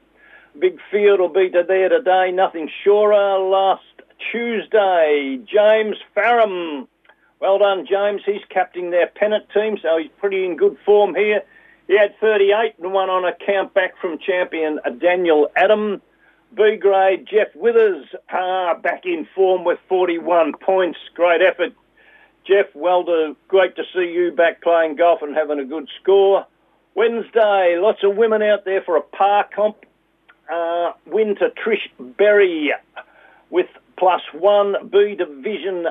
Big 0.59 0.77
field 0.91 1.21
will 1.21 1.29
be 1.29 1.49
to 1.49 1.63
there 1.65 1.87
today, 1.87 2.31
nothing 2.33 2.69
surer. 2.83 3.39
Last 3.39 3.85
Tuesday, 4.31 5.39
James 5.45 5.95
Farram. 6.15 6.87
Well 7.39 7.59
done, 7.59 7.87
James. 7.89 8.23
He's 8.25 8.43
captaining 8.49 8.91
their 8.91 9.07
pennant 9.07 9.45
team, 9.53 9.77
so 9.81 9.97
he's 9.97 10.11
pretty 10.19 10.43
in 10.45 10.57
good 10.57 10.77
form 10.85 11.15
here. 11.15 11.43
He 11.87 11.97
had 11.97 12.19
38 12.19 12.75
and 12.79 12.91
one 12.91 13.09
on 13.09 13.23
a 13.23 13.33
count 13.45 13.73
back 13.73 13.93
from 14.01 14.19
champion 14.19 14.79
Daniel 14.99 15.47
Adam. 15.55 16.01
B 16.53 16.75
grade 16.75 17.25
Jeff 17.31 17.55
Withers 17.55 18.05
uh, 18.29 18.75
back 18.75 19.05
in 19.05 19.25
form 19.33 19.63
with 19.63 19.79
41 19.87 20.53
points. 20.61 20.99
Great 21.15 21.41
effort, 21.41 21.73
Jeff. 22.51 22.65
Well 22.75 23.03
do, 23.03 23.37
great 23.47 23.77
to 23.77 23.83
see 23.93 24.11
you 24.11 24.33
back 24.35 24.61
playing 24.61 24.97
golf 24.97 25.21
and 25.21 25.33
having 25.33 25.59
a 25.59 25.63
good 25.63 25.87
score. 26.01 26.45
Wednesday, 26.95 27.77
lots 27.79 27.99
of 28.03 28.17
women 28.17 28.41
out 28.41 28.65
there 28.65 28.81
for 28.81 28.97
a 28.97 29.01
par 29.01 29.47
comp. 29.55 29.77
Uh, 30.51 30.91
win 31.05 31.35
to 31.35 31.49
Trish 31.51 31.89
Berry 32.17 32.73
with 33.49 33.67
plus 33.97 34.21
one. 34.33 34.75
B 34.89 35.15
division 35.15 35.87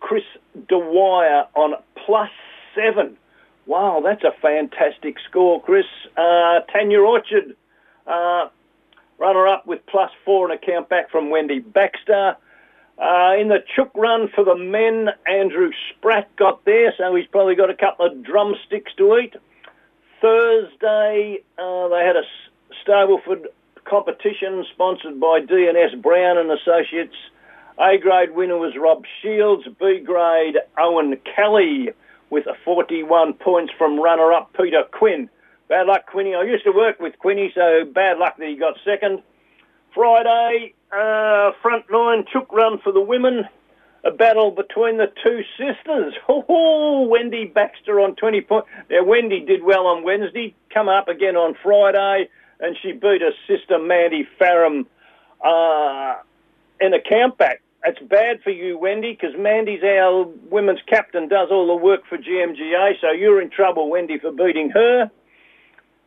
Chris 0.00 0.22
Dwyer 0.68 1.44
on 1.54 1.74
plus 2.06 2.30
seven. 2.74 3.18
Wow, 3.66 4.00
that's 4.02 4.24
a 4.24 4.32
fantastic 4.40 5.16
score, 5.28 5.62
Chris. 5.62 5.84
Uh, 6.16 6.60
Tanya 6.72 7.00
Orchard, 7.00 7.54
uh, 8.06 8.48
runner-up 9.18 9.66
with 9.66 9.84
plus 9.84 10.10
four 10.24 10.50
and 10.50 10.58
a 10.58 10.66
count 10.66 10.88
back 10.88 11.10
from 11.10 11.28
Wendy 11.28 11.58
Baxter. 11.58 12.36
Uh, 13.00 13.36
in 13.40 13.46
the 13.48 13.58
chook 13.76 13.90
run 13.94 14.28
for 14.34 14.44
the 14.44 14.56
men, 14.56 15.08
Andrew 15.26 15.70
Spratt 15.90 16.34
got 16.36 16.64
there, 16.64 16.92
so 16.98 17.14
he's 17.14 17.28
probably 17.28 17.54
got 17.54 17.70
a 17.70 17.76
couple 17.76 18.06
of 18.06 18.24
drumsticks 18.24 18.92
to 18.96 19.18
eat. 19.18 19.34
Thursday, 20.20 21.38
uh, 21.58 21.88
they 21.88 22.04
had 22.04 22.16
a 22.16 22.24
Stableford 22.84 23.46
competition 23.84 24.64
sponsored 24.72 25.20
by 25.20 25.40
D&S 25.40 25.94
Brown 26.02 26.38
and 26.38 26.50
Associates. 26.50 27.14
A 27.78 27.98
grade 27.98 28.34
winner 28.34 28.58
was 28.58 28.74
Rob 28.76 29.04
Shields. 29.22 29.64
B 29.78 30.00
grade 30.04 30.56
Owen 30.76 31.16
Kelly 31.36 31.90
with 32.30 32.46
a 32.46 32.54
41 32.64 33.34
points 33.34 33.72
from 33.78 34.00
runner-up 34.00 34.52
Peter 34.54 34.82
Quinn. 34.90 35.30
Bad 35.68 35.86
luck, 35.86 36.06
Quinny. 36.06 36.34
I 36.34 36.42
used 36.42 36.64
to 36.64 36.72
work 36.72 36.98
with 36.98 37.16
Quinny, 37.20 37.52
so 37.54 37.84
bad 37.84 38.18
luck 38.18 38.36
that 38.38 38.48
he 38.48 38.56
got 38.56 38.74
second. 38.84 39.22
Friday, 39.94 40.74
uh, 40.92 41.52
front 41.62 41.84
nine 41.90 42.24
chook 42.32 42.52
run 42.52 42.78
for 42.78 42.92
the 42.92 43.00
women. 43.00 43.44
A 44.04 44.10
battle 44.12 44.52
between 44.52 44.96
the 44.98 45.12
two 45.24 45.42
sisters. 45.58 46.14
Oh, 46.50 47.06
Wendy 47.06 47.44
Baxter 47.44 48.00
on 48.00 48.14
20 48.16 48.40
points. 48.42 48.68
Now, 48.90 49.04
Wendy 49.04 49.40
did 49.40 49.62
well 49.62 49.86
on 49.86 50.02
Wednesday, 50.02 50.54
come 50.72 50.88
up 50.88 51.08
again 51.08 51.36
on 51.36 51.54
Friday, 51.62 52.28
and 52.60 52.76
she 52.80 52.92
beat 52.92 53.20
her 53.20 53.32
sister 53.46 53.78
Mandy 53.78 54.26
Farram 54.40 54.86
uh, 55.44 56.16
in 56.80 56.94
a 56.94 56.98
countback. 56.98 57.58
That's 57.84 57.98
bad 58.00 58.42
for 58.42 58.50
you, 58.50 58.78
Wendy, 58.78 59.12
because 59.12 59.36
Mandy's 59.38 59.82
our 59.82 60.24
women's 60.50 60.80
captain, 60.86 61.28
does 61.28 61.48
all 61.50 61.66
the 61.66 61.76
work 61.76 62.00
for 62.08 62.18
GMGA, 62.18 63.00
so 63.00 63.12
you're 63.12 63.40
in 63.40 63.50
trouble, 63.50 63.88
Wendy, 63.88 64.18
for 64.18 64.32
beating 64.32 64.70
her. 64.70 65.10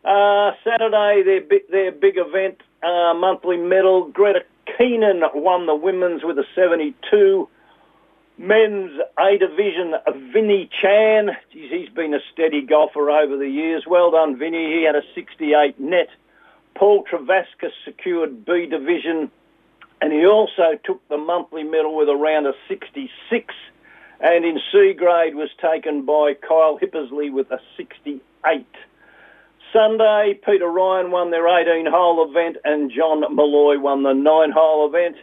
Uh, 0.04 0.52
Saturday, 0.64 1.24
their 1.24 1.60
their 1.70 1.92
big 1.92 2.16
event, 2.18 2.58
uh, 2.84 3.14
monthly 3.14 3.58
medal. 3.58 4.08
Greta 4.08 4.42
Keenan 4.78 5.24
won 5.34 5.66
the 5.66 5.76
women's 5.76 6.24
with 6.24 6.38
a 6.40 6.46
72. 6.56 7.48
Men's 8.38 9.00
A 9.20 9.38
division, 9.38 9.94
Vinny 10.34 10.70
Chan. 10.82 11.38
Geez, 11.52 11.70
he's 11.72 11.90
been 11.90 12.14
a 12.14 12.20
steady 12.34 12.62
golfer 12.62 13.12
over 13.12 13.38
the 13.38 13.48
years. 13.48 13.86
Well 13.86 14.12
done, 14.12 14.38
Vinny. 14.38 14.74
He 14.74 14.84
had 14.84 14.96
a 14.96 15.04
68 15.14 15.80
net. 15.80 16.10
Paul 16.74 17.04
Travascus 17.04 17.72
secured 17.86 18.46
B 18.46 18.66
division, 18.66 19.30
and 20.02 20.12
he 20.12 20.26
also 20.26 20.80
took 20.84 21.08
the 21.10 21.18
monthly 21.18 21.64
medal 21.64 21.96
with 21.96 22.10
around 22.10 22.48
a 22.48 22.54
66. 22.68 23.54
And 24.20 24.46
in 24.46 24.60
C 24.72 24.94
grade 24.94 25.36
was 25.36 25.50
taken 25.62 26.06
by 26.06 26.34
Kyle 26.34 26.80
Hippersley 26.80 27.32
with 27.32 27.52
a 27.52 27.60
68. 27.78 28.66
Sunday, 29.74 30.40
Peter 30.46 30.68
Ryan 30.68 31.12
won 31.12 31.32
their 31.32 31.44
18-hole 31.44 32.30
event 32.30 32.58
and 32.64 32.92
John 32.92 33.22
Malloy 33.36 33.80
won 33.80 34.04
the 34.04 34.14
nine-hole 34.14 34.88
event. 34.88 35.16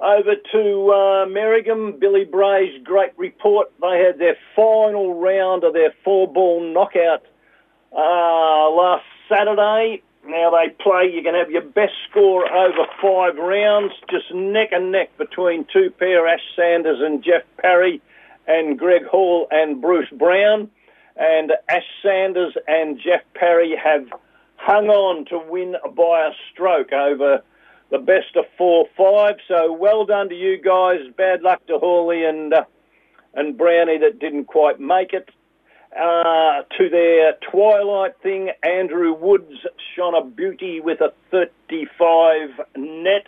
Over 0.00 0.34
to 0.52 0.90
uh, 0.90 1.26
Merrigum, 1.26 1.98
Billy 1.98 2.24
Bray's 2.24 2.82
great 2.82 3.12
report. 3.16 3.72
They 3.80 4.00
had 4.00 4.18
their 4.18 4.36
final 4.54 5.20
round 5.20 5.64
of 5.64 5.72
their 5.72 5.94
four-ball 6.04 6.72
knockout 6.72 7.24
uh, 7.92 8.70
last 8.70 9.04
Saturday. 9.28 10.02
Now 10.26 10.50
they 10.50 10.70
play, 10.82 11.10
you 11.12 11.22
can 11.22 11.34
have 11.34 11.50
your 11.50 11.62
best 11.62 11.92
score 12.10 12.50
over 12.50 12.86
five 13.02 13.36
rounds, 13.36 13.92
just 14.10 14.32
neck 14.34 14.70
and 14.72 14.90
neck 14.92 15.16
between 15.18 15.66
two 15.72 15.90
pair, 15.90 16.26
Ash 16.26 16.40
Sanders 16.56 16.98
and 17.00 17.22
Jeff 17.22 17.42
Parry, 17.58 18.00
and 18.46 18.78
Greg 18.78 19.04
Hall 19.04 19.46
and 19.50 19.80
Bruce 19.80 20.10
Brown 20.10 20.70
and 21.16 21.52
Ash 21.68 21.82
Sanders 22.02 22.54
and 22.66 22.98
Jeff 22.98 23.22
Parry 23.34 23.74
have 23.82 24.06
hung 24.56 24.88
on 24.88 25.24
to 25.26 25.38
win 25.38 25.76
by 25.96 26.28
a 26.28 26.30
stroke 26.52 26.92
over 26.92 27.42
the 27.90 27.98
best 27.98 28.36
of 28.36 28.44
four 28.56 28.86
five. 28.96 29.36
So 29.46 29.72
well 29.72 30.04
done 30.04 30.28
to 30.28 30.34
you 30.34 30.60
guys. 30.60 31.00
Bad 31.16 31.42
luck 31.42 31.66
to 31.66 31.78
Hawley 31.78 32.24
and 32.24 32.52
uh, 32.52 32.64
and 33.34 33.56
Brownie 33.56 33.98
that 33.98 34.18
didn't 34.18 34.46
quite 34.46 34.80
make 34.80 35.12
it. 35.12 35.28
Uh, 35.96 36.62
to 36.76 36.88
their 36.90 37.34
twilight 37.52 38.14
thing, 38.20 38.50
Andrew 38.64 39.12
Woods 39.12 39.64
shone 39.94 40.16
a 40.16 40.24
beauty 40.24 40.80
with 40.80 41.00
a 41.00 41.12
35 41.30 42.66
net. 42.76 43.26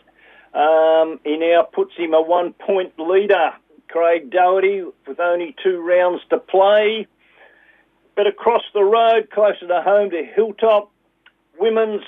Um, 0.53 1.20
he 1.22 1.37
now 1.37 1.62
puts 1.62 1.92
him 1.96 2.12
a 2.12 2.20
one-point 2.20 2.99
leader. 2.99 3.53
Craig 3.88 4.31
Doherty 4.31 4.83
with 5.07 5.20
only 5.20 5.55
two 5.62 5.81
rounds 5.81 6.22
to 6.31 6.38
play. 6.38 7.07
But 8.16 8.26
across 8.26 8.62
the 8.72 8.83
road, 8.83 9.31
closer 9.31 9.68
to 9.68 9.83
home 9.83 10.11
to 10.11 10.24
Hilltop, 10.24 10.90
women's, 11.59 12.02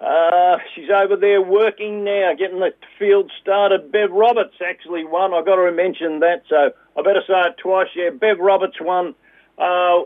uh, 0.00 0.56
she's 0.74 0.90
over 0.90 1.14
there 1.16 1.40
working 1.40 2.02
now, 2.02 2.32
getting 2.36 2.58
the 2.58 2.72
field 2.98 3.30
started. 3.40 3.92
Bev 3.92 4.10
Roberts 4.10 4.56
actually 4.60 5.04
won. 5.04 5.32
I've 5.32 5.46
got 5.46 5.56
to 5.56 5.70
mention 5.70 6.18
that, 6.20 6.42
so 6.48 6.72
I 6.96 7.02
better 7.02 7.22
say 7.26 7.40
it 7.46 7.56
twice. 7.62 7.86
Yeah, 7.94 8.10
Bev 8.10 8.40
Roberts 8.40 8.78
won 8.80 9.14
uh, 9.56 10.00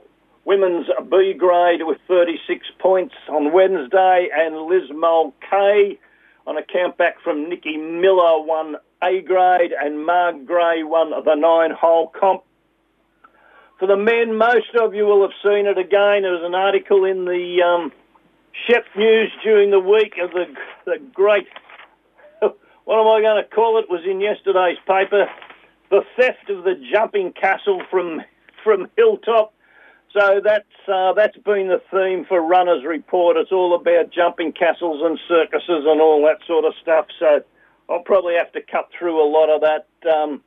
women's 0.45 0.89
B 1.11 1.33
grade 1.33 1.81
with 1.85 1.99
36 2.07 2.67
points 2.79 3.15
on 3.31 3.53
Wednesday, 3.53 4.29
and 4.37 4.67
Liz 4.67 4.91
Mulcahy 4.93 5.99
on 6.47 6.59
a 6.59 6.63
count 6.63 6.99
back 6.99 7.21
from 7.23 7.49
Nikki 7.49 7.79
Miller 7.79 8.43
won 8.43 8.77
A 9.03 9.23
grade, 9.23 9.73
and 9.73 10.05
Mark 10.05 10.45
Gray 10.45 10.83
won 10.83 11.11
the 11.25 11.35
nine 11.35 11.71
hole 11.71 12.09
comp. 12.09 12.43
For 13.79 13.89
the 13.89 13.97
men, 13.97 14.37
most 14.37 14.75
of 14.81 14.95
you 14.95 15.05
will 15.05 15.23
have 15.23 15.35
seen 15.43 15.67
it 15.67 15.79
again. 15.79 16.23
There 16.23 16.33
was 16.33 16.45
an 16.45 16.55
article 16.55 17.05
in 17.05 17.25
the 17.25 17.61
um, 17.61 17.93
Shep 18.67 18.85
News 18.97 19.33
during 19.43 19.71
the 19.71 19.81
week 19.81 20.15
of 20.23 20.31
the, 20.31 20.45
the 20.87 20.99
great, 21.13 21.49
what 22.41 23.01
am 23.01 23.09
I 23.09 23.21
going 23.21 23.43
to 23.43 23.49
call 23.51 23.79
it, 23.79 23.91
was 23.91 24.03
in 24.09 24.21
yesterday's 24.21 24.79
paper, 24.87 25.27
the 25.91 26.03
theft 26.17 26.51
of 26.51 26.63
the 26.63 26.75
jumping 26.93 27.33
castle 27.33 27.83
from 27.91 28.23
from 28.63 28.89
Hilltop. 28.97 29.53
So 30.17 30.41
that's 30.43 30.89
uh, 30.89 31.13
that's 31.13 31.37
been 31.39 31.69
the 31.69 31.83
theme 31.91 32.25
for 32.27 32.41
Runners 32.41 32.85
Report. 32.85 33.37
It's 33.37 33.51
all 33.51 33.75
about 33.75 34.13
jumping 34.13 34.53
castles 34.53 35.03
and 35.05 35.19
circuses 35.29 35.85
and 35.85 36.01
all 36.01 36.23
that 36.23 36.47
sort 36.47 36.65
of 36.65 36.75
stuff. 36.81 37.07
So 37.19 37.43
I'll 37.91 38.05
probably 38.05 38.35
have 38.35 38.53
to 38.53 38.63
cut 38.63 38.89
through 38.97 39.21
a 39.21 39.29
lot 39.29 39.51
of 39.51 39.61
that. 39.63 39.89
Um, 40.09 40.43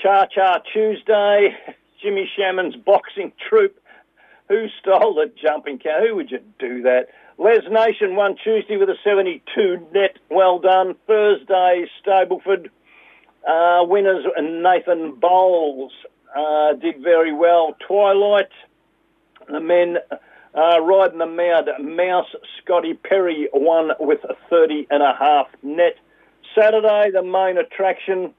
Cha 0.00 0.26
Cha 0.26 0.58
Tuesday. 0.72 1.56
Jimmy 2.02 2.30
Sharman's 2.36 2.76
boxing 2.76 3.32
troupe. 3.48 3.78
Who 4.48 4.66
stole 4.80 5.14
the 5.14 5.32
jumping 5.40 5.78
car? 5.78 6.06
Who 6.06 6.16
would 6.16 6.30
you 6.30 6.40
do 6.58 6.82
that? 6.82 7.06
Les 7.38 7.60
Nation 7.70 8.16
won 8.16 8.36
Tuesday 8.42 8.76
with 8.76 8.88
a 8.88 8.96
72 9.02 9.86
net. 9.94 10.18
Well 10.30 10.58
done. 10.58 10.94
Thursday, 11.06 11.86
Stableford. 12.04 12.68
Uh, 13.48 13.84
winners 13.84 14.24
Nathan 14.38 15.14
Bowles 15.14 15.92
uh, 16.36 16.74
did 16.74 17.02
very 17.02 17.32
well. 17.32 17.76
Twilight, 17.86 18.50
the 19.48 19.60
men 19.60 19.96
uh, 20.54 20.80
riding 20.80 21.18
the 21.18 21.26
mount, 21.26 21.68
Mouse 21.80 22.28
Scotty 22.62 22.94
Perry 22.94 23.48
won 23.52 23.90
with 23.98 24.20
a 24.24 24.34
30 24.50 24.86
and 24.90 25.02
a 25.02 25.14
half 25.18 25.46
net. 25.62 25.96
Saturday, 26.56 27.10
the 27.12 27.22
main 27.22 27.56
attraction, 27.56 28.34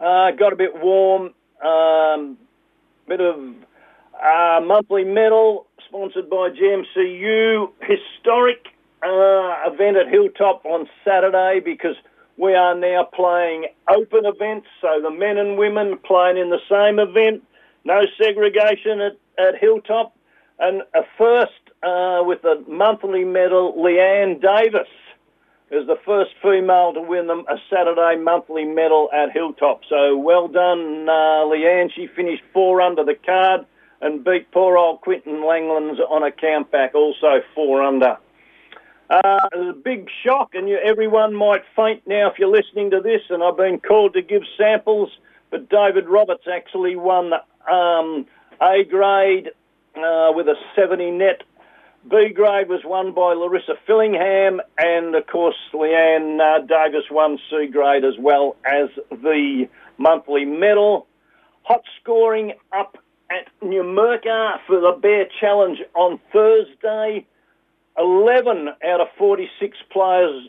uh, 0.00 0.30
got 0.32 0.52
a 0.52 0.56
bit 0.56 0.72
warm 0.82 1.34
um, 1.64 2.38
bit 3.06 3.20
of 3.20 3.38
Uh, 4.20 4.60
monthly 4.64 5.04
medal 5.04 5.66
sponsored 5.86 6.28
by 6.28 6.50
GMCU. 6.50 7.70
Historic 7.80 8.66
uh, 9.02 9.70
event 9.70 9.96
at 9.96 10.08
Hilltop 10.08 10.64
on 10.66 10.88
Saturday 11.04 11.60
because 11.64 11.94
we 12.36 12.54
are 12.54 12.74
now 12.74 13.04
playing 13.04 13.66
open 13.88 14.26
events, 14.26 14.66
so 14.80 15.00
the 15.00 15.10
men 15.10 15.38
and 15.38 15.56
women 15.56 15.98
playing 15.98 16.36
in 16.36 16.50
the 16.50 16.58
same 16.68 16.98
event. 16.98 17.44
No 17.84 18.00
segregation 18.20 19.00
at, 19.00 19.16
at 19.38 19.56
Hilltop. 19.60 20.14
And 20.58 20.82
a 20.94 21.02
first 21.16 21.62
uh, 21.84 22.22
with 22.24 22.42
the 22.42 22.64
monthly 22.66 23.24
medal, 23.24 23.74
Leanne 23.78 24.40
Davis 24.42 24.88
is 25.70 25.86
the 25.86 25.98
first 26.04 26.30
female 26.42 26.92
to 26.94 27.00
win 27.00 27.26
them 27.26 27.44
a 27.48 27.56
Saturday 27.70 28.16
monthly 28.16 28.64
medal 28.64 29.10
at 29.12 29.32
Hilltop. 29.32 29.82
So 29.88 30.16
well 30.16 30.48
done, 30.48 31.08
uh, 31.08 31.44
Leanne. 31.44 31.92
She 31.94 32.06
finished 32.06 32.42
four 32.52 32.80
under 32.80 33.04
the 33.04 33.14
card 33.14 33.66
and 34.00 34.24
beat 34.24 34.50
poor 34.50 34.78
old 34.78 35.00
Quinton 35.02 35.42
Langlands 35.42 35.98
on 36.08 36.22
a 36.22 36.30
countback, 36.30 36.94
also 36.94 37.42
four 37.54 37.82
under. 37.82 38.16
Uh, 39.10 39.38
it 39.52 39.58
was 39.58 39.68
a 39.70 39.78
big 39.78 40.08
shock, 40.24 40.54
and 40.54 40.68
you, 40.68 40.78
everyone 40.78 41.34
might 41.34 41.62
faint 41.74 42.06
now 42.06 42.30
if 42.30 42.38
you're 42.38 42.48
listening 42.48 42.90
to 42.90 43.00
this. 43.00 43.22
And 43.30 43.42
I've 43.42 43.56
been 43.56 43.80
called 43.80 44.14
to 44.14 44.22
give 44.22 44.42
samples, 44.56 45.10
but 45.50 45.68
David 45.68 46.08
Roberts 46.08 46.44
actually 46.50 46.94
won 46.94 47.32
um, 47.70 48.26
A 48.60 48.84
grade 48.84 49.50
uh, 49.96 50.32
with 50.34 50.48
a 50.48 50.56
70 50.76 51.10
net. 51.12 51.42
B 52.04 52.30
grade 52.34 52.68
was 52.68 52.80
won 52.84 53.12
by 53.12 53.34
Larissa 53.34 53.74
Fillingham, 53.86 54.60
and 54.78 55.14
of 55.14 55.26
course 55.26 55.56
Leanne 55.74 56.40
uh, 56.40 56.64
Davis 56.64 57.04
won 57.10 57.38
C 57.50 57.66
grade 57.66 58.04
as 58.04 58.14
well 58.18 58.56
as 58.64 58.88
the 59.10 59.68
monthly 59.98 60.44
medal. 60.44 61.06
Hot 61.64 61.82
scoring 62.00 62.52
up 62.72 62.96
at 63.30 63.48
Numurkah 63.62 64.58
for 64.66 64.80
the 64.80 64.98
Bear 65.00 65.26
Challenge 65.40 65.78
on 65.94 66.18
Thursday. 66.32 67.26
11 67.98 68.68
out 68.86 69.00
of 69.00 69.08
46 69.18 69.76
players 69.90 70.48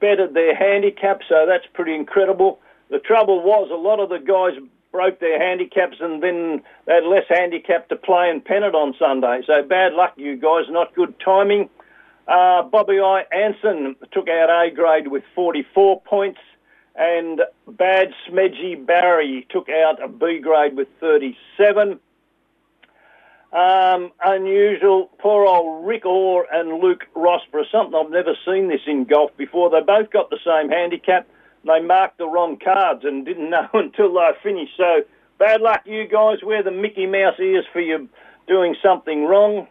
bettered 0.00 0.34
their 0.34 0.56
handicap, 0.56 1.20
so 1.28 1.44
that's 1.46 1.66
pretty 1.74 1.94
incredible. 1.94 2.58
The 2.90 2.98
trouble 2.98 3.42
was 3.42 3.68
a 3.70 3.76
lot 3.76 4.00
of 4.00 4.08
the 4.08 4.18
guys 4.18 4.58
broke 4.94 5.18
their 5.18 5.40
handicaps 5.40 5.96
and 5.98 6.22
then 6.22 6.62
they 6.86 6.94
had 6.94 7.02
less 7.02 7.24
handicap 7.28 7.88
to 7.88 7.96
play 7.96 8.30
in 8.30 8.40
Pennant 8.40 8.76
on 8.76 8.94
Sunday. 8.96 9.42
So 9.44 9.60
bad 9.64 9.92
luck, 9.94 10.12
you 10.16 10.36
guys. 10.36 10.66
Not 10.70 10.94
good 10.94 11.18
timing. 11.18 11.68
Uh, 12.28 12.62
Bobby 12.62 13.00
I. 13.00 13.24
Anson 13.32 13.96
took 14.12 14.28
out 14.28 14.50
A 14.50 14.70
grade 14.70 15.08
with 15.08 15.24
44 15.34 16.00
points, 16.02 16.38
and 16.94 17.40
Bad 17.66 18.14
Smedgy 18.28 18.86
Barry 18.86 19.48
took 19.50 19.68
out 19.68 20.00
a 20.00 20.06
B 20.06 20.38
grade 20.38 20.76
with 20.76 20.86
37. 21.00 21.98
Um, 23.52 24.12
unusual, 24.24 25.10
poor 25.18 25.44
old 25.44 25.88
Rick 25.88 26.06
Orr 26.06 26.46
and 26.52 26.80
Luke 26.80 27.04
Rossborough. 27.16 27.68
Something 27.72 28.00
I've 28.00 28.12
never 28.12 28.36
seen 28.46 28.68
this 28.68 28.82
in 28.86 29.06
golf 29.06 29.36
before. 29.36 29.70
They 29.70 29.80
both 29.80 30.10
got 30.10 30.30
the 30.30 30.38
same 30.44 30.70
handicap. 30.70 31.26
They 31.66 31.80
marked 31.80 32.18
the 32.18 32.28
wrong 32.28 32.58
cards 32.62 33.04
and 33.04 33.24
didn't 33.24 33.50
know 33.54 33.68
until 33.72 34.12
they 34.14 34.30
finished. 34.42 34.72
So 34.76 35.02
bad 35.38 35.60
luck, 35.60 35.82
you 35.84 36.06
guys. 36.06 36.38
Wear 36.42 36.62
the 36.62 36.70
Mickey 36.70 37.06
Mouse 37.06 37.38
ears 37.38 37.64
for 37.72 37.80
you 37.80 38.08
doing 38.46 38.76
something 38.82 39.24
wrong. 39.24 39.66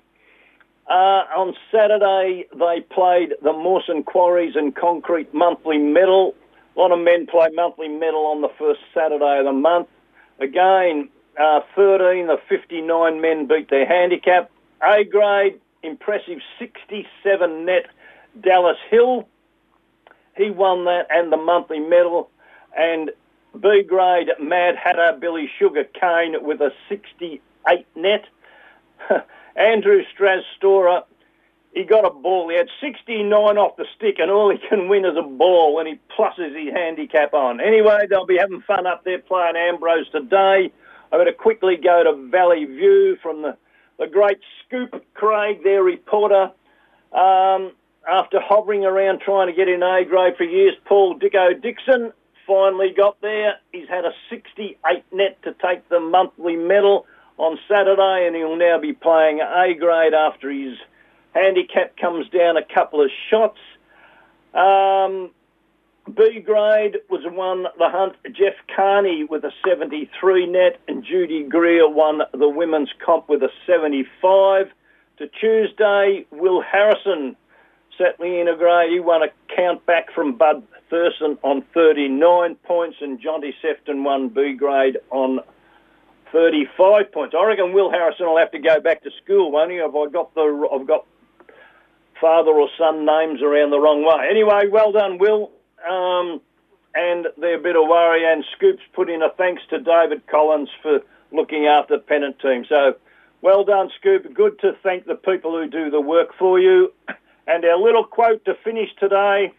Uh, 0.89 1.23
on 1.37 1.55
Saturday, 1.71 2.45
they 2.53 2.81
played 2.81 3.33
the 3.41 3.53
Mawson 3.53 4.03
Quarries 4.03 4.55
and 4.55 4.75
Concrete 4.75 5.33
Monthly 5.33 5.77
Medal. 5.77 6.35
A 6.75 6.79
lot 6.79 6.91
of 6.91 6.99
men 6.99 7.25
play 7.27 7.47
monthly 7.53 7.87
medal 7.87 8.25
on 8.25 8.41
the 8.41 8.49
first 8.59 8.81
Saturday 8.93 9.39
of 9.39 9.45
the 9.45 9.53
month. 9.53 9.87
Again, 10.39 11.07
uh, 11.39 11.61
13 11.75 12.29
of 12.29 12.39
59 12.49 13.21
men 13.21 13.47
beat 13.47 13.69
their 13.69 13.85
handicap. 13.85 14.51
A 14.81 15.03
grade, 15.03 15.59
impressive 15.83 16.39
67 16.59 17.65
net, 17.65 17.85
Dallas 18.41 18.77
Hill. 18.89 19.27
He 20.35 20.49
won 20.49 20.85
that 20.85 21.07
and 21.09 21.31
the 21.31 21.37
monthly 21.37 21.79
medal. 21.79 22.29
And 22.77 23.11
B 23.59 23.83
grade, 23.83 24.29
Mad 24.39 24.75
Hatter 24.75 25.17
Billy 25.19 25.49
Sugar 25.59 25.83
Cane 25.83 26.35
with 26.41 26.61
a 26.61 26.71
68 26.89 27.85
net. 27.95 28.25
Andrew 29.55 30.01
Strastora, 30.17 31.03
he 31.73 31.83
got 31.83 32.05
a 32.05 32.09
ball. 32.09 32.49
He 32.49 32.55
had 32.55 32.67
69 32.81 33.31
off 33.57 33.77
the 33.77 33.85
stick, 33.95 34.15
and 34.19 34.31
all 34.31 34.49
he 34.49 34.57
can 34.69 34.89
win 34.89 35.05
is 35.05 35.17
a 35.17 35.23
ball 35.23 35.75
when 35.75 35.85
he 35.85 35.99
pluses 36.17 36.55
his 36.55 36.73
handicap 36.73 37.33
on. 37.33 37.61
Anyway, 37.61 38.07
they'll 38.09 38.25
be 38.25 38.37
having 38.37 38.61
fun 38.61 38.87
up 38.87 39.03
there 39.03 39.19
playing 39.19 39.55
Ambrose 39.55 40.09
today. 40.11 40.71
I'm 41.11 41.19
going 41.19 41.27
to 41.27 41.33
quickly 41.33 41.77
go 41.77 42.03
to 42.03 42.29
Valley 42.29 42.65
View 42.65 43.17
from 43.21 43.43
the, 43.43 43.57
the 43.99 44.07
great 44.07 44.39
Scoop 44.65 45.03
Craig, 45.13 45.63
their 45.63 45.83
reporter. 45.83 46.51
Um, 47.11 47.73
after 48.09 48.39
hovering 48.39 48.85
around 48.85 49.21
trying 49.21 49.47
to 49.47 49.53
get 49.53 49.67
in 49.67 49.83
A 49.83 50.03
grade 50.05 50.35
for 50.37 50.43
years, 50.43 50.75
Paul 50.85 51.19
Dicko 51.19 51.61
Dixon 51.61 52.11
finally 52.45 52.93
got 52.95 53.19
there. 53.21 53.55
He's 53.71 53.87
had 53.87 54.05
a 54.05 54.11
68 54.29 55.03
net 55.11 55.41
to 55.43 55.53
take 55.53 55.87
the 55.89 55.99
monthly 55.99 56.55
medal 56.55 57.05
on 57.37 57.57
Saturday, 57.67 58.25
and 58.27 58.35
he'll 58.35 58.57
now 58.57 58.79
be 58.79 58.93
playing 58.93 59.39
A 59.39 59.73
grade 59.73 60.13
after 60.13 60.49
his 60.49 60.77
handicap 61.33 61.97
comes 61.97 62.29
down 62.29 62.57
a 62.57 62.63
couple 62.63 63.03
of 63.03 63.09
shots. 63.29 63.59
Um, 64.53 65.31
B 66.13 66.41
grade 66.41 66.97
was 67.09 67.21
won 67.25 67.63
the 67.77 67.89
hunt 67.89 68.15
Jeff 68.25 68.55
Carney 68.75 69.23
with 69.23 69.43
a 69.45 69.51
73 69.65 70.47
net, 70.47 70.79
and 70.87 71.03
Judy 71.03 71.43
Greer 71.43 71.89
won 71.89 72.21
the 72.33 72.49
women's 72.49 72.91
comp 73.03 73.29
with 73.29 73.41
a 73.41 73.49
75. 73.65 74.69
To 75.17 75.27
Tuesday, 75.27 76.25
Will 76.31 76.61
Harrison 76.61 77.35
in 77.99 78.47
a 78.47 78.55
grade. 78.55 78.91
He 78.91 78.99
won 78.99 79.23
a 79.23 79.27
count 79.55 79.85
back 79.85 80.11
from 80.13 80.35
Bud 80.35 80.63
Thurston 80.89 81.37
on 81.43 81.63
39 81.73 82.55
points, 82.63 82.97
and 83.01 83.19
Jonty 83.19 83.53
Sefton 83.61 84.03
won 84.03 84.29
B 84.29 84.53
grade 84.53 84.97
on 85.09 85.39
35 86.31 87.11
points. 87.11 87.35
I 87.37 87.45
reckon 87.45 87.73
Will 87.73 87.91
Harrison 87.91 88.27
will 88.27 88.37
have 88.37 88.51
to 88.51 88.59
go 88.59 88.79
back 88.79 89.03
to 89.03 89.11
school, 89.23 89.51
won't 89.51 89.71
he? 89.71 89.77
Have 89.77 89.95
I 89.95 90.07
got 90.07 90.33
the 90.35 90.69
I've 90.73 90.87
got 90.87 91.05
father 92.19 92.51
or 92.51 92.69
son 92.77 93.05
names 93.05 93.41
around 93.41 93.71
the 93.71 93.79
wrong 93.79 94.03
way? 94.03 94.27
Anyway, 94.29 94.67
well 94.71 94.91
done, 94.91 95.17
Will. 95.17 95.51
Um, 95.87 96.41
and 96.95 97.27
they're 97.37 97.59
a 97.59 97.61
bit 97.61 97.75
of 97.75 97.87
worry, 97.87 98.31
and 98.31 98.43
Scoops 98.55 98.83
put 98.93 99.09
in 99.09 99.21
a 99.21 99.29
thanks 99.31 99.63
to 99.69 99.79
David 99.79 100.27
Collins 100.27 100.69
for 100.81 100.99
looking 101.31 101.65
after 101.65 101.97
the 101.97 102.03
pennant 102.03 102.39
team. 102.39 102.65
So, 102.69 102.95
well 103.41 103.63
done, 103.63 103.89
Scoop. 103.99 104.33
Good 104.33 104.59
to 104.59 104.73
thank 104.83 105.05
the 105.05 105.15
people 105.15 105.51
who 105.51 105.67
do 105.67 105.89
the 105.89 106.01
work 106.01 106.29
for 106.37 106.59
you. 106.59 106.93
And 107.47 107.65
our 107.65 107.77
little 107.77 108.05
quote 108.05 108.45
to 108.45 108.53
finish 108.63 108.89
today 108.99 109.53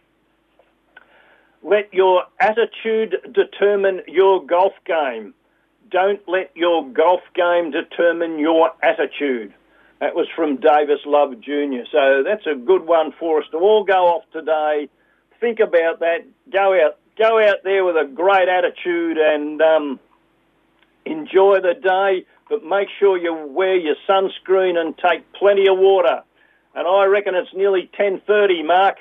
let 1.65 1.91
your 1.91 2.25
attitude 2.39 3.15
determine 3.33 4.01
your 4.07 4.45
golf 4.45 4.73
game. 4.85 5.33
Don't 5.89 6.21
let 6.27 6.55
your 6.55 6.87
golf 6.87 7.21
game 7.33 7.71
determine 7.71 8.37
your 8.37 8.71
attitude. 8.83 9.51
That 9.99 10.13
was 10.13 10.27
from 10.35 10.57
Davis 10.57 10.99
Love 11.07 11.41
Jr. 11.41 11.85
So 11.91 12.23
that's 12.23 12.45
a 12.45 12.53
good 12.53 12.85
one 12.85 13.13
for 13.19 13.41
us 13.41 13.47
to 13.49 13.57
all 13.57 13.83
go 13.83 13.93
off 13.93 14.23
today. 14.31 14.89
Think 15.39 15.59
about 15.59 16.01
that. 16.01 16.25
Go 16.51 16.79
out, 16.85 16.99
go 17.17 17.43
out 17.43 17.63
there 17.63 17.83
with 17.83 17.95
a 17.95 18.05
great 18.13 18.47
attitude 18.47 19.17
and 19.17 19.59
um, 19.59 19.99
enjoy 21.03 21.61
the 21.61 21.73
day. 21.81 22.27
But 22.47 22.63
make 22.63 22.89
sure 22.99 23.17
you 23.17 23.33
wear 23.33 23.75
your 23.75 23.95
sunscreen 24.07 24.77
and 24.77 24.95
take 24.97 25.33
plenty 25.33 25.67
of 25.67 25.79
water 25.79 26.21
and 26.75 26.87
I 26.87 27.05
reckon 27.05 27.35
it's 27.35 27.53
nearly 27.53 27.89
10.30, 27.97 28.65
Mark. 28.65 28.97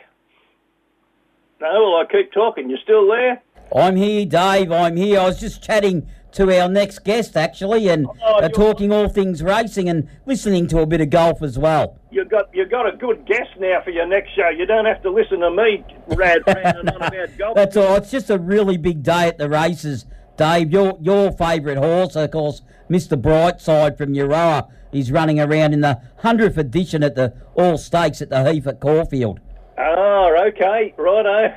No, 1.60 1.68
well, 1.72 1.96
I 1.96 2.04
keep 2.10 2.32
talking. 2.32 2.70
You 2.70 2.76
still 2.82 3.08
there? 3.08 3.42
I'm 3.74 3.96
here, 3.96 4.24
Dave. 4.26 4.70
I'm 4.70 4.96
here. 4.96 5.20
I 5.20 5.26
was 5.26 5.40
just 5.40 5.62
chatting 5.62 6.06
to 6.32 6.60
our 6.60 6.68
next 6.68 7.04
guest, 7.04 7.36
actually, 7.36 7.88
and 7.88 8.06
oh, 8.06 8.34
uh, 8.40 8.48
talking 8.48 8.92
all 8.92 9.08
things 9.08 9.42
racing 9.42 9.88
and 9.88 10.08
listening 10.26 10.66
to 10.68 10.80
a 10.80 10.86
bit 10.86 11.00
of 11.00 11.10
golf 11.10 11.42
as 11.42 11.58
well. 11.58 11.98
You've 12.10 12.28
got, 12.28 12.48
you've 12.52 12.70
got 12.70 12.92
a 12.92 12.96
good 12.96 13.24
guest 13.26 13.50
now 13.58 13.80
for 13.82 13.90
your 13.90 14.06
next 14.06 14.34
show. 14.34 14.48
You 14.48 14.66
don't 14.66 14.84
have 14.84 15.02
to 15.02 15.10
listen 15.10 15.40
to 15.40 15.50
me 15.50 15.84
rad 16.08 16.42
on 16.48 16.88
about 16.88 17.38
golf. 17.38 17.54
That's 17.54 17.76
all. 17.76 17.96
It's 17.96 18.10
just 18.10 18.30
a 18.30 18.38
really 18.38 18.76
big 18.76 19.02
day 19.02 19.28
at 19.28 19.38
the 19.38 19.48
races, 19.48 20.06
Dave. 20.36 20.70
Your, 20.70 20.98
your 21.00 21.32
favourite 21.32 21.78
horse, 21.78 22.16
of 22.16 22.30
course, 22.30 22.62
Mr. 22.90 23.20
Brightside 23.20 23.96
from 23.96 24.14
Euroa 24.14 24.68
He's 24.94 25.10
running 25.10 25.40
around 25.40 25.72
in 25.72 25.80
the 25.80 26.00
100th 26.22 26.56
edition 26.56 27.02
at 27.02 27.16
the 27.16 27.34
Orr 27.54 27.76
Stakes 27.76 28.22
at 28.22 28.30
the 28.30 28.48
Heath 28.50 28.64
at 28.68 28.78
Caulfield. 28.78 29.40
Oh, 29.76 30.36
okay, 30.48 30.94
righto. 30.96 31.52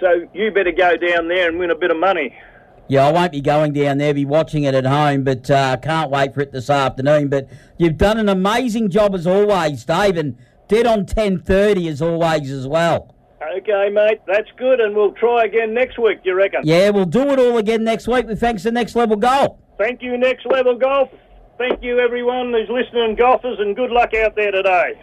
So 0.00 0.26
you 0.32 0.50
better 0.50 0.72
go 0.72 0.96
down 0.96 1.28
there 1.28 1.50
and 1.50 1.58
win 1.58 1.70
a 1.70 1.74
bit 1.74 1.90
of 1.90 1.98
money. 1.98 2.34
Yeah, 2.88 3.06
I 3.06 3.12
won't 3.12 3.30
be 3.30 3.42
going 3.42 3.74
down 3.74 3.98
there, 3.98 4.14
be 4.14 4.24
watching 4.24 4.64
it 4.64 4.74
at 4.74 4.86
home, 4.86 5.22
but 5.22 5.50
I 5.50 5.74
uh, 5.74 5.76
can't 5.76 6.10
wait 6.10 6.32
for 6.32 6.40
it 6.40 6.50
this 6.50 6.70
afternoon. 6.70 7.28
But 7.28 7.46
you've 7.76 7.98
done 7.98 8.18
an 8.18 8.30
amazing 8.30 8.88
job 8.88 9.14
as 9.14 9.26
always, 9.26 9.84
Dave, 9.84 10.16
and 10.16 10.38
dead 10.66 10.86
on 10.86 11.04
10.30 11.04 11.90
as 11.90 12.00
always 12.00 12.50
as 12.50 12.66
well. 12.66 13.14
Okay, 13.58 13.90
mate, 13.90 14.22
that's 14.26 14.48
good, 14.56 14.80
and 14.80 14.96
we'll 14.96 15.12
try 15.12 15.44
again 15.44 15.74
next 15.74 15.98
week, 15.98 16.20
you 16.24 16.32
reckon? 16.32 16.62
Yeah, 16.64 16.88
we'll 16.88 17.04
do 17.04 17.28
it 17.32 17.38
all 17.38 17.58
again 17.58 17.84
next 17.84 18.08
week 18.08 18.26
with 18.26 18.40
thanks 18.40 18.62
to 18.62 18.70
Next 18.70 18.96
Level 18.96 19.16
Golf. 19.16 19.58
Thank 19.82 20.00
you, 20.00 20.16
Next 20.16 20.46
Level 20.46 20.76
Golf. 20.76 21.10
Thank 21.58 21.82
you, 21.82 21.98
everyone 21.98 22.52
who's 22.52 22.68
listening, 22.68 23.16
golfers, 23.16 23.58
and 23.58 23.74
good 23.74 23.90
luck 23.90 24.14
out 24.14 24.36
there 24.36 24.52
today. 24.52 25.02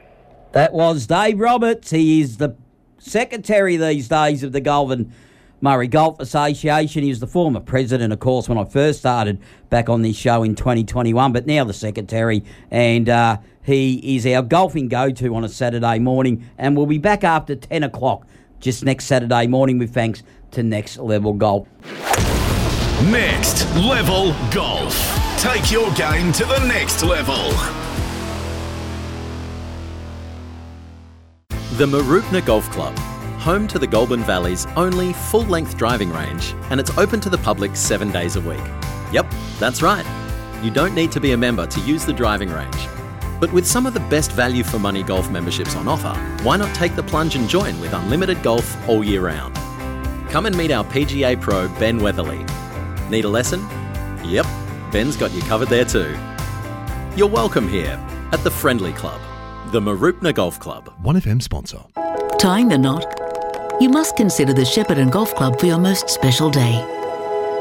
That 0.54 0.72
was 0.72 1.06
Dave 1.06 1.38
Roberts. 1.38 1.92
He 1.92 2.22
is 2.22 2.38
the 2.38 2.56
secretary 2.98 3.76
these 3.76 4.08
days 4.08 4.42
of 4.42 4.54
the 4.54 4.62
Goulburn 4.62 5.12
Murray 5.60 5.89
Golf 5.89 6.22
Association. 6.22 7.04
He 7.04 7.10
was 7.10 7.20
the 7.20 7.28
former 7.28 7.60
president, 7.60 8.13
of 8.13 8.22
course, 8.22 8.48
when 8.48 8.58
I 8.58 8.63
first 8.63 9.00
started 9.00 9.42
back 9.70 9.89
on 9.89 10.02
this 10.02 10.15
show 10.15 10.44
in 10.44 10.56
2021, 10.56 11.34
but 11.34 11.46
now 11.46 11.65
the 11.65 11.74
secretary. 11.74 12.46
And 12.72 13.10
uh, 13.10 13.39
he 13.62 14.15
is 14.15 14.26
our 14.26 14.44
golfing 14.44 14.88
go 14.88 15.12
to 15.12 15.36
on 15.36 15.44
a 15.44 15.50
Saturday 15.50 16.00
morning. 16.00 16.50
And 16.58 16.78
we'll 16.78 16.86
be 16.86 17.00
back 17.00 17.26
after 17.26 17.54
10 17.54 17.84
o'clock 17.84 18.26
just 18.62 18.86
next 18.86 19.08
Saturday 19.08 19.46
morning 19.46 19.78
with 19.78 19.94
thanks 19.94 20.24
to 20.52 20.63
Next 20.63 20.98
Level 21.00 21.34
Golf. 21.34 21.68
Next 23.06 23.66
Level 23.76 24.36
Golf. 24.52 24.94
Take 25.40 25.72
your 25.72 25.90
game 25.94 26.34
to 26.34 26.44
the 26.44 26.60
next 26.68 27.02
level. 27.02 27.50
The 31.78 31.86
Mooroopna 31.86 32.46
Golf 32.46 32.70
Club, 32.72 32.94
home 33.40 33.70
to 33.70 33.80
the 33.80 33.88
Goulburn 33.88 34.22
Valley's 34.26 34.66
only 34.76 35.14
full 35.14 35.44
length 35.44 35.78
driving 35.78 36.12
range, 36.12 36.54
and 36.72 36.78
it's 36.78 36.96
open 36.98 37.22
to 37.22 37.30
the 37.30 37.38
public 37.38 37.78
seven 37.78 38.12
days 38.12 38.36
a 38.36 38.42
week. 38.42 38.60
Yep, 39.14 39.34
that's 39.60 39.82
right. 39.82 40.06
You 40.62 40.70
don't 40.70 40.94
need 40.94 41.14
to 41.14 41.22
be 41.22 41.32
a 41.32 41.38
member 41.38 41.66
to 41.68 41.80
use 41.80 42.06
the 42.06 42.12
driving 42.12 42.50
range. 42.50 42.90
But 43.40 43.54
with 43.54 43.66
some 43.66 43.86
of 43.86 43.94
the 43.94 44.02
best 44.02 44.34
value 44.34 44.66
for 44.66 44.78
money 44.78 45.04
golf 45.04 45.32
memberships 45.32 45.78
on 45.78 45.88
offer, 45.88 46.14
why 46.44 46.58
not 46.58 46.76
take 46.76 46.98
the 46.98 47.04
plunge 47.04 47.38
and 47.38 47.48
join 47.48 47.80
with 47.80 47.94
unlimited 47.94 48.44
golf 48.44 48.76
all 48.90 49.06
year 49.06 49.26
round? 49.26 49.56
Come 50.30 50.46
and 50.48 50.58
meet 50.58 50.72
our 50.72 50.84
PGA 50.84 51.40
pro, 51.40 51.70
Ben 51.80 52.00
Weatherly. 52.00 52.46
Need 53.10 53.26
a 53.26 53.30
lesson? 53.30 53.62
Yep, 54.24 54.45
Ben's 54.91 55.17
got 55.17 55.32
you 55.32 55.41
covered 55.41 55.69
there 55.69 55.84
too. 55.84 56.15
You're 57.15 57.28
welcome 57.28 57.67
here 57.67 58.00
at 58.32 58.43
the 58.43 58.52
Friendly 58.52 58.93
Club, 58.93 59.19
the 59.72 59.80
Mooroopna 59.80 60.32
Golf 60.36 60.60
Club. 60.60 60.93
1FM 61.04 61.41
sponsor. 61.41 61.80
Tying 62.38 62.67
the 62.67 62.78
knot? 62.78 63.04
You 63.82 63.89
must 63.89 64.15
consider 64.15 64.54
the 64.54 64.62
Shepparton 64.62 65.10
Golf 65.10 65.34
Club 65.34 65.60
for 65.60 65.65
your 65.65 65.80
most 65.80 66.08
special 66.08 66.52
day. 66.52 66.74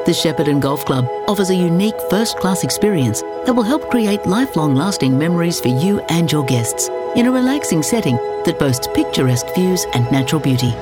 The 0.04 0.12
Shepparton 0.12 0.60
Golf 0.60 0.84
Club 0.84 1.06
offers 1.26 1.48
a 1.48 1.54
unique 1.54 1.98
first 2.10 2.36
class 2.36 2.62
experience 2.62 3.22
that 3.46 3.54
will 3.54 3.62
help 3.62 3.88
create 3.90 4.26
lifelong 4.26 4.74
lasting 4.74 5.18
memories 5.18 5.60
for 5.60 5.68
you 5.68 6.00
and 6.10 6.30
your 6.30 6.44
guests 6.44 6.90
in 7.16 7.24
a 7.24 7.32
relaxing 7.32 7.82
setting 7.82 8.16
that 8.44 8.58
boasts 8.58 8.86
picturesque 8.94 9.46
views 9.54 9.86
and 9.94 10.10
natural 10.12 10.42
beauty. 10.42 10.72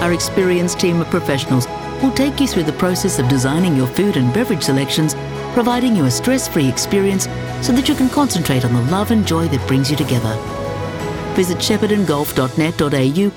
Our 0.00 0.12
experienced 0.12 0.80
team 0.80 1.00
of 1.00 1.08
professionals 1.08 1.66
will 2.04 2.12
take 2.12 2.38
you 2.38 2.46
through 2.46 2.64
the 2.64 2.72
process 2.72 3.18
of 3.18 3.26
designing 3.28 3.74
your 3.74 3.86
food 3.86 4.18
and 4.18 4.32
beverage 4.34 4.62
selections, 4.62 5.14
providing 5.54 5.96
you 5.96 6.04
a 6.04 6.10
stress 6.10 6.46
free 6.46 6.68
experience 6.68 7.24
so 7.62 7.72
that 7.72 7.88
you 7.88 7.94
can 7.94 8.10
concentrate 8.10 8.62
on 8.64 8.74
the 8.74 8.82
love 8.92 9.10
and 9.10 9.26
joy 9.26 9.48
that 9.48 9.66
brings 9.66 9.90
you 9.90 9.96
together. 9.96 10.36
Visit 11.34 11.56
shepherdongolf.net.au 11.58 13.32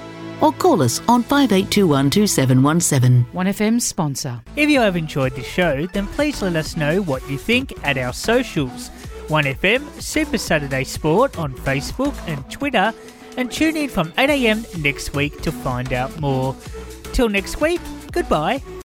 or 0.45 0.51
call 0.53 0.81
us 0.83 0.99
on 1.07 1.23
5821 1.23 2.09
2717. 2.09 3.25
1FM 3.33 3.81
sponsor. 3.81 4.41
If 4.57 4.69
you 4.69 4.81
have 4.81 4.97
enjoyed 4.97 5.33
the 5.33 5.43
show, 5.43 5.87
then 5.87 6.05
please 6.07 6.41
let 6.41 6.57
us 6.57 6.75
know 6.75 7.01
what 7.01 7.27
you 7.29 7.37
think 7.37 7.73
at 7.85 7.97
our 7.97 8.13
socials. 8.13 8.89
1FM 9.27 10.01
Super 10.01 10.37
Saturday 10.37 10.83
Sport 10.83 11.39
on 11.39 11.53
Facebook 11.53 12.15
and 12.27 12.49
Twitter, 12.51 12.93
and 13.37 13.51
tune 13.51 13.77
in 13.77 13.89
from 13.89 14.11
8am 14.13 14.81
next 14.81 15.15
week 15.15 15.41
to 15.41 15.51
find 15.51 15.93
out 15.93 16.19
more. 16.19 16.55
Till 17.13 17.29
next 17.29 17.59
week, 17.59 17.81
goodbye. 18.11 18.61